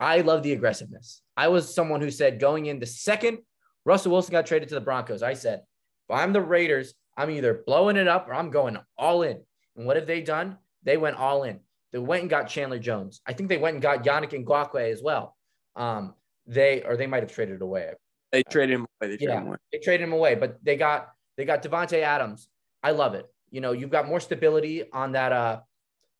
I 0.00 0.20
love 0.20 0.42
the 0.42 0.52
aggressiveness. 0.52 1.22
I 1.36 1.48
was 1.48 1.74
someone 1.74 2.00
who 2.00 2.10
said 2.10 2.40
going 2.40 2.66
in 2.66 2.78
the 2.78 2.86
second 2.86 3.38
Russell 3.84 4.12
Wilson 4.12 4.32
got 4.32 4.46
traded 4.46 4.68
to 4.70 4.74
the 4.74 4.80
Broncos, 4.80 5.22
I 5.22 5.34
said, 5.34 5.60
if 6.08 6.16
I'm 6.16 6.32
the 6.32 6.40
Raiders, 6.40 6.94
I'm 7.16 7.30
either 7.30 7.62
blowing 7.66 7.96
it 7.96 8.08
up 8.08 8.28
or 8.28 8.34
I'm 8.34 8.50
going 8.50 8.78
all 8.96 9.22
in. 9.22 9.40
And 9.76 9.86
what 9.86 9.96
have 9.96 10.06
they 10.06 10.20
done? 10.20 10.58
They 10.82 10.96
went 10.96 11.16
all 11.16 11.44
in. 11.44 11.60
They 11.92 11.98
went 11.98 12.22
and 12.22 12.30
got 12.30 12.48
Chandler 12.48 12.78
Jones. 12.78 13.20
I 13.26 13.32
think 13.32 13.48
they 13.48 13.58
went 13.58 13.74
and 13.74 13.82
got 13.82 14.04
Yannick 14.04 14.32
and 14.32 14.46
Ngakoue 14.46 14.90
as 14.90 15.02
well. 15.02 15.36
Um, 15.76 16.14
they 16.46 16.82
or 16.82 16.96
they 16.96 17.06
might 17.06 17.22
have 17.22 17.32
traded 17.32 17.62
away. 17.62 17.92
They 18.32 18.42
traded 18.42 18.74
him 18.74 18.80
away. 18.80 19.10
They 19.12 19.16
traded 19.16 19.28
yeah, 19.28 19.40
him 19.40 19.46
away. 19.46 19.56
They 19.72 19.78
traded 19.78 20.04
him 20.06 20.12
away, 20.12 20.34
but 20.34 20.58
they 20.62 20.76
got 20.76 21.08
they 21.36 21.44
got 21.44 21.62
Davante 21.62 22.00
Adams. 22.00 22.48
I 22.82 22.90
love 22.90 23.14
it. 23.14 23.26
You 23.50 23.60
know, 23.60 23.72
you've 23.72 23.90
got 23.90 24.08
more 24.08 24.20
stability 24.20 24.90
on 24.92 25.12
that 25.12 25.32
uh 25.32 25.60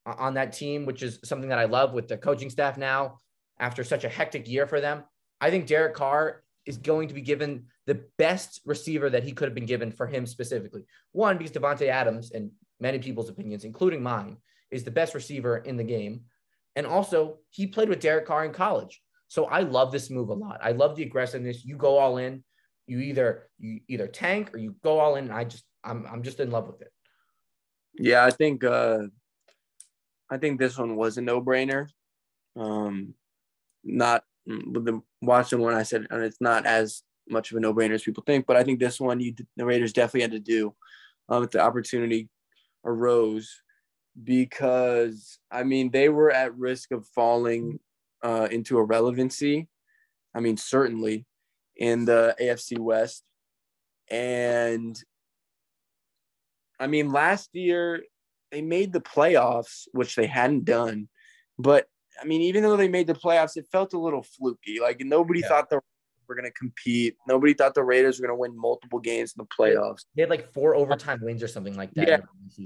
on 0.06 0.34
that 0.34 0.52
team, 0.52 0.86
which 0.86 1.02
is 1.02 1.18
something 1.24 1.48
that 1.48 1.58
I 1.58 1.64
love 1.64 1.92
with 1.92 2.08
the 2.08 2.16
coaching 2.16 2.50
staff 2.50 2.76
now 2.76 3.18
after 3.58 3.84
such 3.84 4.04
a 4.04 4.08
hectic 4.08 4.48
year 4.48 4.66
for 4.66 4.80
them. 4.80 5.04
I 5.40 5.50
think 5.50 5.66
Derek 5.66 5.94
Carr 5.94 6.42
is 6.66 6.78
going 6.78 7.08
to 7.08 7.14
be 7.14 7.20
given 7.20 7.66
the 7.86 8.04
best 8.18 8.60
receiver 8.64 9.10
that 9.10 9.22
he 9.24 9.32
could 9.32 9.48
have 9.48 9.54
been 9.54 9.66
given 9.66 9.92
for 9.92 10.06
him 10.06 10.26
specifically. 10.26 10.82
One, 11.12 11.36
because 11.38 11.52
Davante 11.52 11.88
Adams, 11.88 12.32
and 12.32 12.50
many 12.80 12.98
people's 12.98 13.28
opinions, 13.28 13.64
including 13.64 14.02
mine, 14.02 14.38
is 14.70 14.84
the 14.84 14.90
best 14.90 15.14
receiver 15.14 15.58
in 15.58 15.76
the 15.76 15.84
game. 15.84 16.22
And 16.76 16.86
also, 16.86 17.38
he 17.50 17.66
played 17.66 17.88
with 17.88 18.00
Derek 18.00 18.26
Carr 18.26 18.44
in 18.44 18.52
college. 18.52 19.02
So 19.28 19.44
I 19.46 19.60
love 19.60 19.92
this 19.92 20.10
move 20.10 20.28
a 20.30 20.34
lot. 20.34 20.60
I 20.62 20.72
love 20.72 20.96
the 20.96 21.02
aggressiveness. 21.02 21.64
You 21.64 21.76
go 21.76 21.98
all 21.98 22.18
in. 22.18 22.42
you 22.86 22.98
either 23.00 23.48
you 23.58 23.80
either 23.88 24.06
tank 24.06 24.54
or 24.54 24.58
you 24.58 24.74
go 24.82 24.98
all 24.98 25.16
in. 25.16 25.24
And 25.24 25.32
I 25.32 25.44
just 25.44 25.64
I'm 25.82 26.06
I'm 26.06 26.22
just 26.22 26.40
in 26.40 26.50
love 26.50 26.66
with 26.66 26.82
it. 26.82 26.92
Yeah, 27.98 28.24
I 28.24 28.30
think 28.30 28.64
uh 28.64 28.98
I 30.30 30.38
think 30.38 30.58
this 30.58 30.78
one 30.78 30.96
was 30.96 31.18
a 31.18 31.22
no-brainer. 31.22 31.88
Um 32.56 33.14
not 33.82 34.24
with 34.46 34.84
the 34.84 35.02
Washington 35.20 35.60
one 35.60 35.74
I 35.74 35.82
said 35.82 36.06
and 36.10 36.22
it's 36.22 36.40
not 36.40 36.66
as 36.66 37.02
much 37.28 37.50
of 37.50 37.56
a 37.56 37.60
no-brainer 37.60 37.94
as 37.94 38.02
people 38.02 38.22
think, 38.26 38.46
but 38.46 38.56
I 38.56 38.64
think 38.64 38.78
this 38.78 39.00
one 39.00 39.20
you 39.20 39.34
the 39.56 39.64
Raiders 39.64 39.92
definitely 39.92 40.22
had 40.22 40.32
to 40.32 40.40
do 40.40 40.74
um 41.28 41.44
if 41.44 41.50
the 41.50 41.60
opportunity 41.60 42.28
arose 42.84 43.62
because 44.22 45.38
I 45.50 45.64
mean 45.64 45.90
they 45.90 46.08
were 46.08 46.30
at 46.30 46.56
risk 46.56 46.92
of 46.92 47.06
falling 47.08 47.80
uh, 48.22 48.48
into 48.50 48.78
irrelevancy. 48.78 49.68
I 50.34 50.40
mean 50.40 50.56
certainly 50.56 51.26
in 51.76 52.04
the 52.04 52.36
AFC 52.40 52.78
West, 52.78 53.24
and 54.10 54.96
I 56.78 56.86
mean 56.86 57.10
last 57.10 57.50
year 57.54 58.02
they 58.54 58.62
made 58.62 58.92
the 58.92 59.00
playoffs, 59.00 59.88
which 59.92 60.14
they 60.16 60.26
hadn't 60.26 60.64
done, 60.64 61.08
but 61.58 61.86
I 62.20 62.24
mean 62.24 62.40
even 62.42 62.62
though 62.62 62.76
they 62.76 62.88
made 62.88 63.08
the 63.08 63.14
playoffs, 63.14 63.56
it 63.56 63.66
felt 63.70 63.92
a 63.92 63.98
little 63.98 64.22
fluky. 64.22 64.78
Like 64.80 65.00
nobody 65.00 65.40
yeah. 65.40 65.48
thought 65.48 65.70
the 65.70 65.80
were 66.28 66.34
going 66.34 66.50
to 66.50 66.52
compete. 66.52 67.16
Nobody 67.28 67.54
thought 67.54 67.74
the 67.74 67.82
Raiders 67.82 68.18
were 68.18 68.26
going 68.26 68.36
to 68.36 68.40
win 68.40 68.58
multiple 68.58 68.98
games 68.98 69.34
in 69.36 69.44
the 69.44 69.48
playoffs. 69.58 70.04
They 70.14 70.22
had 70.22 70.30
like 70.30 70.52
four 70.52 70.74
overtime 70.74 71.20
wins 71.22 71.42
or 71.42 71.48
something 71.48 71.76
like 71.76 71.92
that. 71.94 72.08
Yeah. 72.08 72.18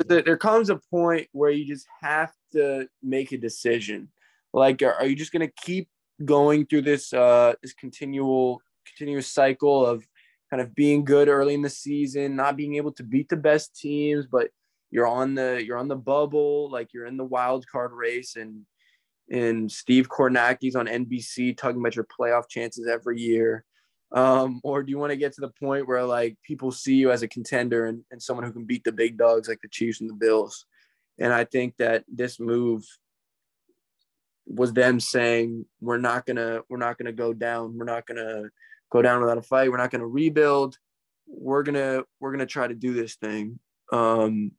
There 0.07 0.37
comes 0.37 0.71
a 0.71 0.81
point 0.91 1.29
where 1.33 1.51
you 1.51 1.67
just 1.67 1.87
have 2.01 2.33
to 2.53 2.89
make 3.03 3.33
a 3.33 3.39
decision. 3.39 4.09
Like, 4.53 4.83
are 4.83 5.07
you 5.07 5.17
just 5.17 5.33
going 5.33 5.47
to 5.47 5.53
keep 5.65 5.89
going 6.25 6.67
through 6.67 6.83
this 6.83 7.13
uh 7.13 7.55
this 7.63 7.73
continual 7.75 8.61
continuous 8.85 9.29
cycle 9.29 9.87
of 9.87 10.05
kind 10.51 10.61
of 10.61 10.75
being 10.75 11.05
good 11.05 11.29
early 11.29 11.55
in 11.55 11.63
the 11.63 11.71
season, 11.71 12.35
not 12.35 12.57
being 12.57 12.75
able 12.75 12.91
to 12.91 13.05
beat 13.05 13.29
the 13.29 13.37
best 13.37 13.77
teams, 13.77 14.27
but 14.27 14.49
you're 14.91 15.07
on 15.07 15.35
the 15.35 15.63
you're 15.65 15.79
on 15.79 15.89
the 15.89 15.97
bubble, 15.97 16.71
like 16.71 16.93
you're 16.93 17.07
in 17.07 17.17
the 17.17 17.25
wild 17.25 17.67
card 17.67 17.93
race 17.93 18.37
and 18.37 18.65
and 19.31 19.71
Steve 19.71 20.09
Kornacki's 20.09 20.77
on 20.77 20.87
NBC 20.87 21.57
talking 21.57 21.81
about 21.81 21.97
your 21.97 22.07
playoff 22.07 22.49
chances 22.49 22.87
every 22.87 23.21
year? 23.21 23.65
Um, 24.11 24.61
or 24.65 24.83
do 24.83 24.91
you 24.91 24.99
want 24.99 25.11
to 25.11 25.19
get 25.19 25.35
to 25.35 25.43
the 25.43 25.51
point 25.61 25.87
where 25.87 26.03
like 26.05 26.37
people 26.43 26.73
see 26.73 26.95
you 26.95 27.11
as 27.11 27.23
a 27.23 27.29
contender 27.29 27.87
and, 27.87 28.03
and 28.11 28.23
someone 28.23 28.47
who 28.47 28.53
can 28.53 28.65
beat 28.65 28.85
the 28.85 28.93
big 28.93 29.19
dogs 29.19 29.49
like 29.49 29.61
the 29.61 29.69
Chiefs 29.69 30.01
and 30.01 30.09
the 30.09 30.15
Bills? 30.15 30.65
And 31.19 31.33
I 31.33 31.45
think 31.45 31.77
that 31.79 32.05
this 32.09 32.41
move 32.41 32.85
was 34.47 34.73
them 34.73 34.99
saying 34.99 35.67
we're 35.81 35.99
not 35.99 36.25
gonna 36.25 36.63
we're 36.71 36.79
not 36.79 36.97
gonna 36.97 37.13
go 37.13 37.35
down, 37.35 37.77
we're 37.77 37.85
not 37.85 38.07
gonna 38.07 38.45
go 38.91 39.03
down 39.03 39.21
without 39.21 39.37
a 39.37 39.43
fight, 39.43 39.71
we're 39.71 39.77
not 39.77 39.91
gonna 39.91 40.07
rebuild, 40.07 40.79
we're 41.27 41.63
gonna 41.63 42.05
we're 42.19 42.31
gonna 42.31 42.47
try 42.47 42.67
to 42.67 42.75
do 42.75 42.95
this 42.95 43.17
thing. 43.17 43.59
Um, 43.93 44.53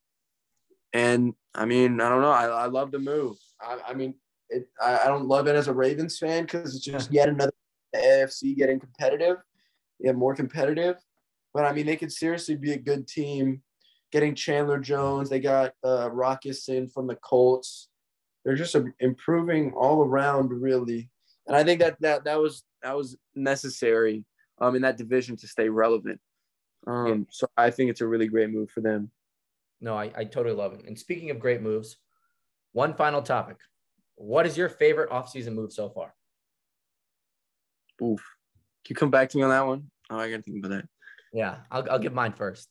and 0.94 1.34
I 1.54 1.66
mean, 1.66 2.02
I 2.02 2.10
don't 2.10 2.22
know, 2.22 2.32
I, 2.32 2.46
I 2.46 2.66
love 2.68 2.92
the 2.92 3.00
move. 3.00 3.38
I, 3.62 3.80
I 3.90 3.94
mean, 3.94 4.16
it, 4.50 4.68
I, 4.82 5.00
I 5.00 5.08
don't 5.08 5.28
love 5.28 5.48
it 5.48 5.56
as 5.56 5.68
a 5.68 5.74
Ravens 5.74 6.18
fan 6.18 6.44
because 6.44 6.76
it's 6.76 6.84
just 6.84 7.12
yet 7.12 7.30
another 7.30 7.52
AFC 7.96 8.56
getting 8.56 8.80
competitive, 8.80 9.38
yeah, 10.00 10.12
more 10.12 10.36
competitive. 10.36 10.98
But 11.54 11.66
I 11.66 11.74
mean, 11.74 11.86
they 11.86 11.96
could 11.96 12.12
seriously 12.12 12.56
be 12.56 12.74
a 12.74 12.78
good 12.78 13.08
team. 13.08 13.62
Getting 14.12 14.34
Chandler 14.34 14.80
Jones, 14.80 15.30
they 15.30 15.40
got 15.40 15.74
uh, 15.84 16.10
in 16.68 16.88
from 16.88 17.08
the 17.08 17.18
Colts. 17.24 17.90
They're 18.44 18.56
just 18.56 18.76
improving 19.00 19.74
all 19.74 20.04
around, 20.04 20.52
really. 20.52 21.10
And 21.46 21.56
I 21.56 21.64
think 21.64 21.80
that 21.82 21.98
that 22.02 22.24
that 22.24 22.40
was 22.40 22.64
that 22.82 22.96
was 22.96 23.18
necessary 23.36 24.26
um, 24.60 24.76
in 24.76 24.82
that 24.82 24.98
division 24.98 25.36
to 25.38 25.48
stay 25.48 25.70
relevant. 25.70 26.20
Um, 26.88 27.28
so 27.30 27.48
I 27.58 27.70
think 27.70 27.92
it's 27.92 28.02
a 28.02 28.08
really 28.08 28.28
great 28.28 28.50
move 28.50 28.72
for 28.72 28.82
them. 28.82 29.12
No, 29.82 29.98
I, 29.98 30.12
I 30.16 30.24
totally 30.26 30.56
love 30.56 30.74
it. 30.74 30.86
And 30.86 30.98
speaking 30.98 31.30
of 31.30 31.40
great 31.40 31.62
moves, 31.62 31.98
one 32.74 32.94
final 32.94 33.22
topic. 33.22 33.58
What 34.16 34.46
is 34.46 34.58
your 34.58 34.70
favorite 34.70 35.10
offseason 35.10 35.54
move 35.54 35.72
so 35.72 35.90
far? 35.90 36.14
Oof. 38.02 38.22
Can 38.86 38.94
you 38.94 38.96
come 38.96 39.12
back 39.12 39.30
to 39.30 39.38
me 39.38 39.44
on 39.44 39.50
that 39.50 39.66
one? 39.66 39.90
Oh, 40.10 40.18
I 40.18 40.30
gotta 40.30 40.44
think 40.44 40.60
about 40.60 40.76
that. 40.76 40.86
Yeah, 41.32 41.58
I'll, 41.72 41.90
I'll 41.92 42.00
give 42.00 42.14
mine 42.14 42.34
first. 42.34 42.68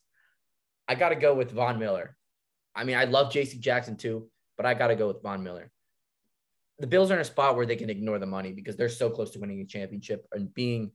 I 0.87 0.95
gotta 0.95 1.15
go 1.15 1.33
with 1.33 1.51
Von 1.51 1.79
Miller. 1.79 2.15
I 2.75 2.83
mean, 2.83 2.97
I 2.97 3.05
love 3.05 3.31
J.C. 3.31 3.57
Jackson 3.57 3.95
too, 3.95 4.29
but 4.57 4.65
I 4.65 4.73
gotta 4.73 4.95
go 4.95 5.07
with 5.07 5.23
Von 5.23 5.43
Miller. 5.43 5.71
The 6.79 6.87
Bills 6.87 7.11
are 7.11 7.15
in 7.15 7.21
a 7.21 7.25
spot 7.25 7.55
where 7.55 7.65
they 7.65 7.75
can 7.75 7.89
ignore 7.89 8.19
the 8.19 8.25
money 8.25 8.53
because 8.53 8.75
they're 8.75 8.89
so 8.89 9.09
close 9.09 9.31
to 9.31 9.39
winning 9.39 9.61
a 9.61 9.65
championship 9.65 10.25
and 10.31 10.53
being 10.53 10.91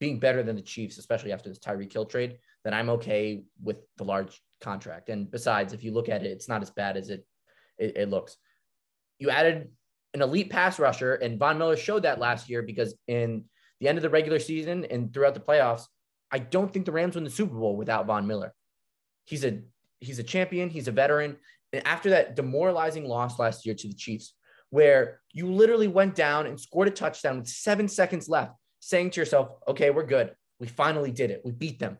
being 0.00 0.18
better 0.18 0.42
than 0.42 0.56
the 0.56 0.62
Chiefs, 0.62 0.98
especially 0.98 1.32
after 1.32 1.48
this 1.48 1.58
Tyreek 1.58 1.92
Hill 1.92 2.06
trade. 2.06 2.38
That 2.64 2.74
I'm 2.74 2.90
okay 2.90 3.42
with 3.62 3.78
the 3.96 4.04
large 4.04 4.40
contract. 4.60 5.08
And 5.08 5.30
besides, 5.30 5.72
if 5.72 5.82
you 5.82 5.92
look 5.92 6.08
at 6.08 6.24
it, 6.24 6.30
it's 6.30 6.48
not 6.48 6.62
as 6.62 6.70
bad 6.70 6.96
as 6.96 7.10
it 7.10 7.24
it, 7.78 7.96
it 7.96 8.10
looks. 8.10 8.36
You 9.18 9.30
added 9.30 9.70
an 10.14 10.22
elite 10.22 10.50
pass 10.50 10.78
rusher, 10.78 11.14
and 11.14 11.38
Von 11.38 11.58
Miller 11.58 11.76
showed 11.76 12.02
that 12.02 12.18
last 12.18 12.48
year 12.48 12.62
because 12.62 12.94
in 13.06 13.44
the 13.80 13.88
end 13.88 13.98
of 13.98 14.02
the 14.02 14.10
regular 14.10 14.38
season 14.38 14.84
and 14.86 15.12
throughout 15.12 15.34
the 15.34 15.40
playoffs, 15.40 15.84
I 16.30 16.38
don't 16.38 16.72
think 16.72 16.86
the 16.86 16.92
Rams 16.92 17.14
win 17.14 17.24
the 17.24 17.30
Super 17.30 17.54
Bowl 17.54 17.76
without 17.76 18.06
Von 18.06 18.26
Miller. 18.26 18.52
He's 19.24 19.44
a 19.44 19.60
he's 20.00 20.18
a 20.18 20.24
champion, 20.24 20.70
he's 20.70 20.88
a 20.88 20.92
veteran. 20.92 21.36
And 21.72 21.86
after 21.86 22.10
that 22.10 22.34
demoralizing 22.34 23.04
loss 23.04 23.38
last 23.38 23.66
year 23.66 23.74
to 23.74 23.88
the 23.88 23.94
Chiefs, 23.94 24.34
where 24.70 25.20
you 25.32 25.52
literally 25.52 25.88
went 25.88 26.14
down 26.14 26.46
and 26.46 26.58
scored 26.58 26.88
a 26.88 26.90
touchdown 26.90 27.38
with 27.38 27.48
seven 27.48 27.88
seconds 27.88 28.28
left, 28.28 28.52
saying 28.88 29.10
to 29.10 29.20
yourself, 29.20 29.50
okay, 29.68 29.90
we're 29.90 30.06
good. 30.06 30.34
We 30.60 30.66
finally 30.66 31.10
did 31.10 31.30
it. 31.30 31.42
We 31.44 31.52
beat 31.52 31.78
them. 31.78 31.98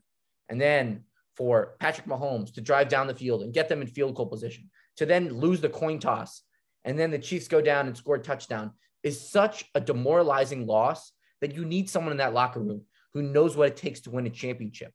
And 0.48 0.59
then 0.59 1.05
for 1.37 1.77
Patrick 1.81 2.07
Mahomes 2.07 2.55
to 2.55 2.62
drive 2.62 2.88
down 2.88 3.07
the 3.07 3.14
field 3.14 3.42
and 3.42 3.53
get 3.53 3.68
them 3.68 3.83
in 3.83 3.87
field 3.87 4.14
goal 4.14 4.24
position, 4.24 4.70
to 4.96 5.05
then 5.05 5.29
lose 5.29 5.61
the 5.61 5.68
coin 5.68 5.98
toss 5.98 6.42
and 6.87 6.98
then 6.98 7.11
the 7.11 7.18
Chiefs 7.18 7.46
go 7.46 7.61
down 7.61 7.88
and 7.88 7.96
score 7.96 8.14
a 8.14 8.18
touchdown 8.18 8.72
is 9.03 9.31
such 9.31 9.66
a 9.74 9.81
demoralizing 9.83 10.66
loss 10.66 11.12
that 11.42 11.55
you 11.55 11.66
need 11.66 11.90
someone 11.90 12.12
in 12.12 12.18
that 12.18 12.33
locker 12.33 12.61
room 12.61 12.81
who 13.12 13.20
knows 13.20 13.55
what 13.55 13.68
it 13.68 13.77
takes 13.77 14.01
to 14.01 14.11
win 14.11 14.27
a 14.27 14.31
championship. 14.31 14.90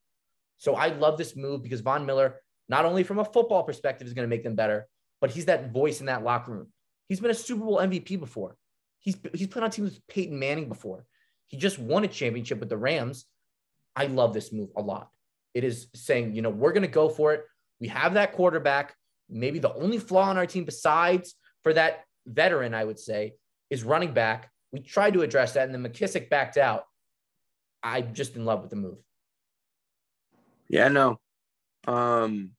So 0.57 0.73
I 0.73 0.87
love 0.87 1.19
this 1.19 1.35
move 1.35 1.61
because 1.61 1.81
Von 1.81 2.07
Miller, 2.07 2.41
not 2.69 2.85
only 2.85 3.03
from 3.03 3.19
a 3.19 3.25
football 3.25 3.61
perspective, 3.61 4.07
is 4.07 4.15
going 4.15 4.27
to 4.27 4.35
make 4.35 4.43
them 4.43 4.55
better, 4.55 4.87
but 5.21 5.29
he's 5.29 5.45
that 5.45 5.71
voice 5.71 5.99
in 5.99 6.07
that 6.07 6.23
locker 6.23 6.53
room. 6.53 6.67
He's 7.07 7.19
been 7.19 7.29
a 7.29 7.35
Super 7.35 7.63
Bowl 7.63 7.77
MVP 7.77 8.19
before. 8.19 8.57
He's 8.97 9.15
he's 9.35 9.47
played 9.47 9.63
on 9.63 9.69
teams 9.69 9.91
with 9.91 10.07
Peyton 10.07 10.39
Manning 10.39 10.69
before. 10.69 11.05
He 11.47 11.57
just 11.57 11.79
won 11.79 12.03
a 12.03 12.07
championship 12.07 12.59
with 12.59 12.69
the 12.69 12.77
Rams. 12.77 13.25
I 13.95 14.07
love 14.07 14.33
this 14.33 14.51
move 14.51 14.69
a 14.75 14.81
lot. 14.81 15.09
It 15.53 15.63
is 15.63 15.87
saying, 15.93 16.35
you 16.35 16.41
know, 16.41 16.49
we're 16.49 16.73
going 16.73 16.81
to 16.81 16.87
go 16.87 17.09
for 17.09 17.33
it. 17.33 17.45
We 17.79 17.87
have 17.89 18.15
that 18.15 18.33
quarterback. 18.33 18.95
Maybe 19.29 19.59
the 19.59 19.73
only 19.73 19.99
flaw 19.99 20.29
on 20.29 20.37
our 20.37 20.47
team 20.47 20.65
besides 20.65 21.35
for 21.63 21.73
that 21.73 22.05
veteran, 22.25 22.73
I 22.73 22.83
would 22.83 22.99
say, 22.99 23.35
is 23.69 23.83
running 23.83 24.13
back. 24.13 24.49
We 24.71 24.79
tried 24.79 25.13
to 25.13 25.21
address 25.21 25.53
that, 25.53 25.69
and 25.69 25.73
then 25.73 25.91
McKissic 25.91 26.29
backed 26.29 26.57
out. 26.57 26.85
I'm 27.83 28.13
just 28.13 28.35
in 28.35 28.45
love 28.45 28.61
with 28.61 28.71
the 28.71 28.75
move. 28.75 28.97
Yeah, 30.69 30.87
no. 30.87 31.19
Um, 31.87 32.51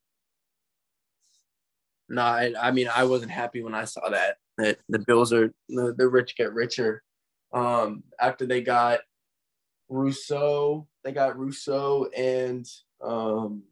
no, 2.09 2.23
I, 2.23 2.53
I 2.61 2.70
mean, 2.70 2.88
I 2.94 3.05
wasn't 3.05 3.33
happy 3.33 3.62
when 3.62 3.75
I 3.75 3.87
saw 3.87 4.09
that 4.11 4.37
that 4.59 4.79
the 4.88 5.01
Bills 5.01 5.33
are 5.33 5.53
the, 5.68 5.94
the 5.97 6.07
rich 6.07 6.37
get 6.37 6.53
richer. 6.53 7.03
Um, 7.55 8.03
after 8.21 8.47
they 8.47 8.61
got 8.62 9.01
Rousseau, 9.88 10.88
they 11.05 11.12
got 11.12 11.38
Rousseau 11.38 12.09
and 12.17 12.67
um, 13.01 13.62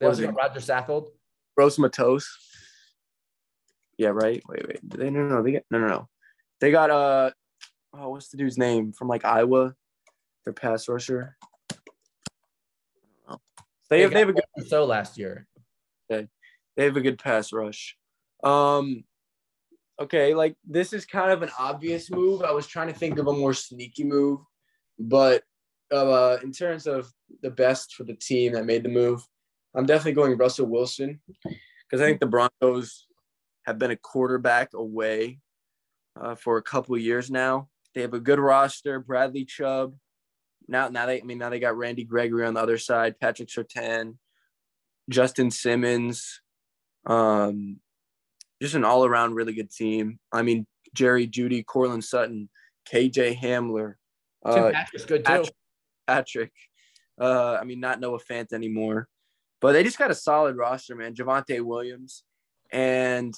was 0.00 0.20
it? 0.20 0.32
Roger 0.32 0.60
Saffold, 0.60 1.08
Gross 1.56 1.78
Matos. 1.78 2.28
Yeah, 3.98 4.10
right. 4.10 4.42
Wait, 4.48 4.66
wait. 4.66 4.88
Did 4.88 5.00
they? 5.00 5.10
No, 5.10 5.26
no, 5.26 5.42
they 5.42 5.52
get 5.52 5.66
no, 5.70 5.80
no, 5.80 5.86
no. 5.86 6.08
They 6.60 6.70
got 6.70 6.90
uh, 6.90 7.32
oh, 7.92 8.10
what's 8.10 8.28
the 8.28 8.36
dude's 8.36 8.56
name 8.56 8.92
from 8.92 9.08
like 9.08 9.24
Iowa? 9.24 9.74
Their 10.44 10.54
pass 10.54 10.88
rusher. 10.88 11.36
They, 13.90 13.96
they 13.96 14.02
have, 14.02 14.12
they 14.12 14.18
have 14.20 14.28
a 14.28 14.32
good 14.32 14.44
so 14.68 14.84
last 14.84 15.18
year. 15.18 15.48
Okay, 16.10 16.28
they 16.76 16.84
have 16.84 16.96
a 16.96 17.00
good 17.00 17.18
pass 17.18 17.52
rush. 17.52 17.96
Um, 18.44 19.02
okay, 20.00 20.34
like 20.34 20.56
this 20.66 20.92
is 20.92 21.04
kind 21.04 21.30
of 21.30 21.42
an 21.42 21.50
obvious 21.58 22.10
move. 22.10 22.42
I 22.42 22.52
was 22.52 22.66
trying 22.66 22.88
to 22.88 22.94
think 22.94 23.18
of 23.18 23.26
a 23.26 23.32
more 23.32 23.54
sneaky 23.54 24.04
move, 24.04 24.40
but 24.98 25.42
uh, 25.92 26.38
in 26.42 26.52
terms 26.52 26.86
of 26.86 27.12
the 27.42 27.50
best 27.50 27.94
for 27.94 28.04
the 28.04 28.14
team 28.14 28.54
that 28.54 28.64
made 28.64 28.82
the 28.82 28.88
move, 28.88 29.22
I'm 29.74 29.86
definitely 29.86 30.14
going 30.14 30.36
Russell 30.36 30.66
Wilson 30.66 31.20
because 31.44 32.00
I 32.00 32.06
think 32.06 32.20
the 32.20 32.26
Broncos 32.26 33.06
have 33.66 33.78
been 33.78 33.90
a 33.90 33.96
quarterback 33.96 34.70
away 34.74 35.40
uh, 36.20 36.34
for 36.34 36.56
a 36.56 36.62
couple 36.62 36.96
years 36.96 37.30
now. 37.30 37.68
They 37.94 38.00
have 38.02 38.14
a 38.14 38.20
good 38.20 38.38
roster. 38.38 39.00
Bradley 39.00 39.44
Chubb. 39.44 39.94
Now, 40.68 40.88
now 40.88 41.06
they, 41.06 41.20
I 41.20 41.24
mean, 41.24 41.38
now 41.38 41.50
they 41.50 41.58
got 41.58 41.76
Randy 41.76 42.04
Gregory 42.04 42.46
on 42.46 42.54
the 42.54 42.60
other 42.60 42.78
side, 42.78 43.18
Patrick 43.20 43.48
Surtain, 43.48 44.16
Justin 45.08 45.50
Simmons. 45.50 46.40
Um, 47.06 47.80
just 48.60 48.74
an 48.74 48.84
all-around 48.84 49.34
really 49.34 49.54
good 49.54 49.70
team. 49.70 50.18
I 50.32 50.42
mean, 50.42 50.66
Jerry 50.94 51.26
Jeudy, 51.26 51.64
Courtland 51.64 52.04
Sutton, 52.04 52.48
KJ 52.90 53.38
Hamler. 53.38 53.94
Uh, 54.44 54.70
Patrick's 54.72 55.04
good 55.04 55.24
too. 55.24 55.30
Patrick, 55.30 55.54
Patrick 56.06 56.52
Uh, 57.20 57.58
I 57.60 57.64
mean, 57.64 57.80
not 57.80 58.00
Noah 58.00 58.18
Fant 58.18 58.52
anymore, 58.52 59.08
but 59.60 59.72
they 59.72 59.82
just 59.82 59.98
got 59.98 60.10
a 60.10 60.14
solid 60.14 60.56
roster, 60.56 60.94
man. 60.94 61.14
Javonte 61.14 61.60
Williams, 61.60 62.24
and 62.72 63.34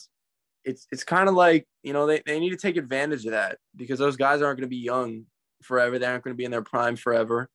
it's 0.64 0.87
it's 0.92 1.04
kind 1.04 1.28
of 1.28 1.35
like 1.35 1.66
you 1.82 1.92
know 1.92 2.06
they, 2.06 2.22
they 2.24 2.38
need 2.38 2.50
to 2.50 2.56
take 2.56 2.76
advantage 2.76 3.24
of 3.24 3.32
that 3.32 3.58
because 3.76 3.98
those 3.98 4.16
guys 4.16 4.42
aren't 4.42 4.58
going 4.58 4.68
to 4.68 4.74
be 4.74 4.76
young 4.76 5.24
forever. 5.62 5.98
They 5.98 6.06
aren't 6.06 6.24
going 6.24 6.35
to 6.35 6.38
be 6.38 6.44
in 6.44 6.50
their 6.50 6.62
prime 6.62 6.96
forever. 6.96 7.48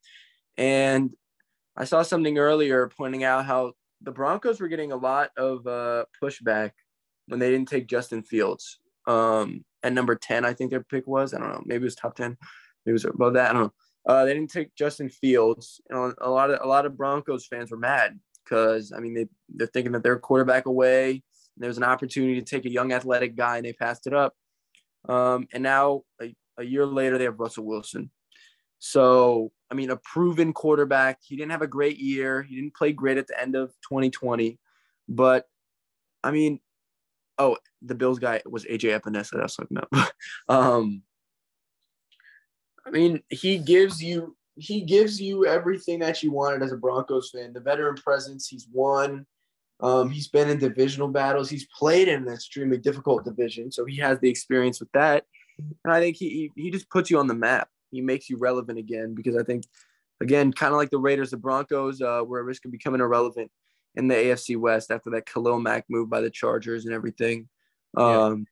And 0.56 1.14
I 1.76 1.84
saw 1.84 2.02
something 2.02 2.38
earlier 2.38 2.90
pointing 2.96 3.24
out 3.24 3.44
how 3.44 3.72
the 4.02 4.12
Broncos 4.12 4.60
were 4.60 4.68
getting 4.68 4.92
a 4.92 4.96
lot 4.96 5.30
of 5.36 5.66
uh, 5.66 6.04
pushback 6.22 6.72
when 7.28 7.38
they 7.38 7.50
didn't 7.50 7.68
take 7.68 7.86
Justin 7.86 8.22
Fields. 8.22 8.80
Um, 9.06 9.64
at 9.82 9.92
number 9.92 10.16
10, 10.16 10.44
I 10.44 10.52
think 10.52 10.70
their 10.70 10.82
pick 10.82 11.06
was. 11.06 11.32
I 11.32 11.38
don't 11.38 11.50
know. 11.50 11.62
Maybe 11.64 11.82
it 11.82 11.84
was 11.84 11.94
top 11.94 12.16
10. 12.16 12.36
Maybe 12.84 12.90
it 12.90 12.92
was 12.92 13.04
above 13.04 13.34
that. 13.34 13.50
I 13.50 13.52
don't 13.52 13.62
know. 13.64 13.72
Uh, 14.06 14.24
they 14.24 14.34
didn't 14.34 14.50
take 14.50 14.74
Justin 14.74 15.08
Fields. 15.08 15.80
You 15.88 15.96
know, 15.96 16.14
a 16.20 16.30
lot 16.30 16.50
of 16.50 16.60
a 16.62 16.66
lot 16.66 16.86
of 16.86 16.96
Broncos 16.96 17.46
fans 17.46 17.70
were 17.70 17.76
mad 17.76 18.18
because 18.42 18.92
I 18.96 19.00
mean 19.00 19.12
they 19.12 19.26
they're 19.50 19.66
thinking 19.66 19.92
that 19.92 20.02
they're 20.02 20.14
a 20.14 20.20
quarterback 20.20 20.66
away. 20.66 21.22
There 21.58 21.68
was 21.68 21.76
an 21.76 21.84
opportunity 21.84 22.36
to 22.36 22.42
take 22.42 22.64
a 22.64 22.70
young 22.70 22.92
athletic 22.92 23.36
guy 23.36 23.56
and 23.58 23.66
they 23.66 23.72
passed 23.72 24.06
it 24.06 24.14
up. 24.14 24.34
Um, 25.08 25.46
and 25.52 25.62
now 25.62 26.02
a, 26.22 26.34
a 26.56 26.64
year 26.64 26.86
later 26.86 27.18
they 27.18 27.24
have 27.24 27.40
Russell 27.40 27.66
Wilson. 27.66 28.10
So 28.78 29.52
I 29.70 29.74
mean, 29.74 29.90
a 29.90 29.96
proven 29.96 30.54
quarterback. 30.54 31.18
He 31.22 31.36
didn't 31.36 31.50
have 31.50 31.62
a 31.62 31.66
great 31.66 31.98
year. 31.98 32.42
He 32.42 32.56
didn't 32.56 32.74
play 32.74 32.92
great 32.92 33.18
at 33.18 33.26
the 33.26 33.38
end 33.38 33.56
of 33.56 33.70
2020, 33.88 34.58
but 35.08 35.44
I 36.24 36.30
mean, 36.30 36.60
oh, 37.38 37.56
the 37.82 37.94
Bills 37.94 38.18
guy 38.18 38.42
was 38.46 38.64
AJ 38.64 39.00
Epenesa. 39.00 39.38
That's 39.38 39.58
looking 39.58 39.78
up. 39.78 40.12
um, 40.48 41.02
I 42.86 42.90
mean, 42.90 43.22
he 43.28 43.58
gives 43.58 44.02
you 44.02 44.36
he 44.56 44.80
gives 44.80 45.20
you 45.20 45.46
everything 45.46 46.00
that 46.00 46.22
you 46.22 46.32
wanted 46.32 46.62
as 46.62 46.72
a 46.72 46.76
Broncos 46.76 47.30
fan. 47.30 47.52
The 47.52 47.60
veteran 47.60 47.94
presence, 47.96 48.48
he's 48.48 48.66
won. 48.72 49.24
Um, 49.80 50.10
he's 50.10 50.26
been 50.26 50.48
in 50.48 50.58
divisional 50.58 51.06
battles. 51.06 51.48
He's 51.48 51.66
played 51.66 52.08
in 52.08 52.26
an 52.26 52.32
extremely 52.32 52.78
difficult 52.78 53.24
division, 53.24 53.70
so 53.70 53.84
he 53.84 53.96
has 53.98 54.18
the 54.18 54.28
experience 54.28 54.80
with 54.80 54.90
that. 54.92 55.24
And 55.58 55.92
I 55.92 56.00
think 56.00 56.16
he 56.16 56.50
he 56.56 56.70
just 56.70 56.90
puts 56.90 57.10
you 57.10 57.18
on 57.18 57.28
the 57.28 57.34
map. 57.34 57.68
He 57.90 58.00
makes 58.00 58.28
you 58.28 58.36
relevant 58.36 58.78
again 58.78 59.14
because 59.14 59.36
I 59.36 59.44
think, 59.44 59.64
again, 60.20 60.52
kind 60.52 60.72
of 60.72 60.78
like 60.78 60.90
the 60.90 60.98
Raiders, 60.98 61.30
the 61.30 61.36
Broncos 61.36 62.02
uh, 62.02 62.22
were 62.26 62.40
at 62.40 62.44
risk 62.44 62.64
of 62.64 62.72
becoming 62.72 63.00
irrelevant 63.00 63.50
in 63.98 64.08
the 64.08 64.14
AFC 64.14 64.56
West 64.56 64.90
after 64.90 65.10
that 65.10 65.26
Khalil 65.26 65.58
Mack 65.58 65.84
move 65.90 66.08
by 66.08 66.20
the 66.20 66.30
Chargers 66.30 66.84
and 66.84 66.94
everything. 66.94 67.48
Um, 67.96 68.46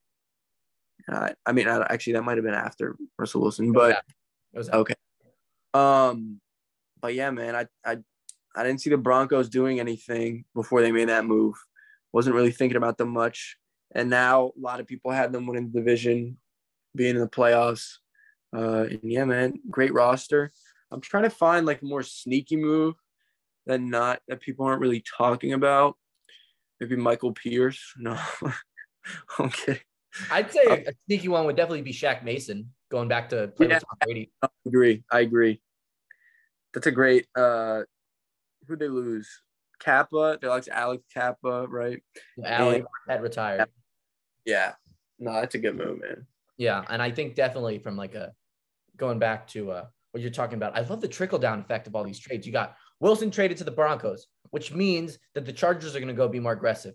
yeah. 1.09 1.18
I, 1.18 1.35
I 1.46 1.52
mean, 1.52 1.68
I, 1.68 1.80
actually, 1.88 2.14
that 2.14 2.24
might 2.24 2.37
have 2.37 2.44
been 2.44 2.54
after 2.54 2.96
Russell 3.16 3.42
Wilson, 3.42 3.72
but 3.72 4.02
okay. 4.56 4.94
Um, 5.72 6.40
but 7.00 7.14
yeah, 7.14 7.30
man, 7.30 7.54
I, 7.54 7.66
I 7.85 7.98
I 8.56 8.64
didn't 8.64 8.80
see 8.80 8.90
the 8.90 8.96
Broncos 8.96 9.48
doing 9.48 9.78
anything 9.78 10.44
before 10.54 10.82
they 10.82 10.90
made 10.90 11.09
that 11.09 11.26
move. 11.26 11.54
Wasn't 12.12 12.35
really 12.35 12.50
thinking 12.50 12.76
about 12.76 12.98
them 12.98 13.11
much, 13.11 13.56
and 13.94 14.11
now 14.11 14.46
a 14.46 14.61
lot 14.61 14.80
of 14.80 14.87
people 14.87 15.12
had 15.12 15.32
them 15.32 15.46
winning 15.46 15.70
the 15.70 15.78
division, 15.78 16.38
being 16.94 17.14
in 17.14 17.20
the 17.20 17.28
playoffs. 17.28 17.98
Uh, 18.56 18.87
and 18.90 19.00
yeah, 19.04 19.24
man, 19.24 19.61
great 19.70 19.94
roster. 19.94 20.52
I'm 20.90 21.00
trying 21.00 21.24
to 21.24 21.30
find 21.30 21.66
like 21.66 21.82
a 21.82 21.85
more 21.85 22.02
sneaky 22.02 22.56
move 22.56 22.94
than 23.66 23.90
not 23.90 24.20
that 24.29 24.40
people 24.40 24.66
aren't 24.66 24.81
really 24.81 25.02
talking 25.16 25.52
about. 25.52 25.96
Maybe 26.81 26.96
Michael 26.96 27.33
Pierce. 27.33 27.81
No, 27.98 28.18
okay. 29.38 29.81
I'd 30.31 30.50
say 30.50 30.64
a 30.64 30.92
sneaky 31.07 31.29
one 31.29 31.46
would 31.46 31.57
definitely 31.57 31.83
be 31.83 31.92
Shaq 31.92 32.24
Mason 32.24 32.72
going 32.90 33.09
back 33.09 33.29
to 33.29 33.48
play 33.48 33.68
yeah, 33.68 33.74
with 33.74 33.85
Tom 33.85 33.98
Brady. 34.02 34.33
I 34.42 34.48
agree. 34.66 35.05
I 35.12 35.20
agree. 35.20 35.61
That's 36.74 36.87
a 36.87 36.90
great. 36.90 37.26
uh 37.37 37.83
Who 38.66 38.76
they 38.76 38.88
lose? 38.88 39.29
Cappa. 39.79 40.38
They 40.40 40.48
like 40.48 40.66
Alex 40.68 41.05
Cappa, 41.12 41.66
right? 41.68 42.02
Alex 42.44 42.87
had 43.09 43.22
retired. 43.22 43.68
Yeah. 44.44 44.72
No, 45.18 45.33
that's 45.33 45.55
a 45.55 45.59
good 45.59 45.76
move, 45.76 46.00
man. 46.00 46.26
Yeah, 46.59 46.83
and 46.88 47.02
I 47.02 47.11
think 47.11 47.35
definitely 47.35 47.79
from 47.79 47.96
like 47.96 48.14
a 48.14 48.33
going 48.96 49.18
back 49.18 49.46
to 49.48 49.70
uh, 49.70 49.85
what 50.12 50.22
you're 50.22 50.31
talking 50.31 50.57
about, 50.57 50.76
I 50.76 50.81
love 50.81 51.00
the 51.00 51.09
trickle 51.09 51.38
down 51.38 51.61
effect 51.61 51.87
of 51.87 51.94
all 51.94 52.05
these 52.05 52.18
trades. 52.18 52.46
You 52.46 52.52
got 52.52 52.76
Wilson 53.00 53.30
traded 53.30 53.59
to 53.59 53.64
the 53.64 53.70
Broncos, 53.70 54.26
which 54.50 54.72
means 54.72 55.18
that 55.35 55.44
the 55.44 55.52
Chargers 55.52 55.94
are 55.94 56.00
going 56.00 56.09
to 56.09 56.14
go 56.14 56.28
be 56.28 56.40
more 56.40 56.52
aggressive. 56.52 56.94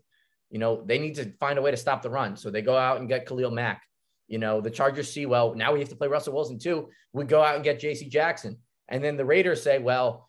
You 0.49 0.59
know, 0.59 0.83
they 0.85 0.99
need 0.99 1.15
to 1.15 1.31
find 1.39 1.57
a 1.57 1.61
way 1.61 1.71
to 1.71 1.77
stop 1.77 2.01
the 2.01 2.09
run. 2.09 2.35
So 2.35 2.49
they 2.49 2.61
go 2.61 2.77
out 2.77 2.99
and 2.99 3.07
get 3.07 3.25
Khalil 3.25 3.51
Mack. 3.51 3.83
You 4.27 4.37
know, 4.37 4.61
the 4.61 4.71
Chargers 4.71 5.11
see, 5.11 5.25
well, 5.25 5.55
now 5.55 5.73
we 5.73 5.79
have 5.79 5.89
to 5.89 5.95
play 5.95 6.07
Russell 6.07 6.33
Wilson 6.33 6.59
too. 6.59 6.89
We 7.13 7.25
go 7.25 7.41
out 7.41 7.55
and 7.55 7.63
get 7.63 7.81
JC 7.81 8.09
Jackson. 8.09 8.57
And 8.87 9.03
then 9.03 9.17
the 9.17 9.25
Raiders 9.25 9.61
say, 9.61 9.79
well, 9.79 10.25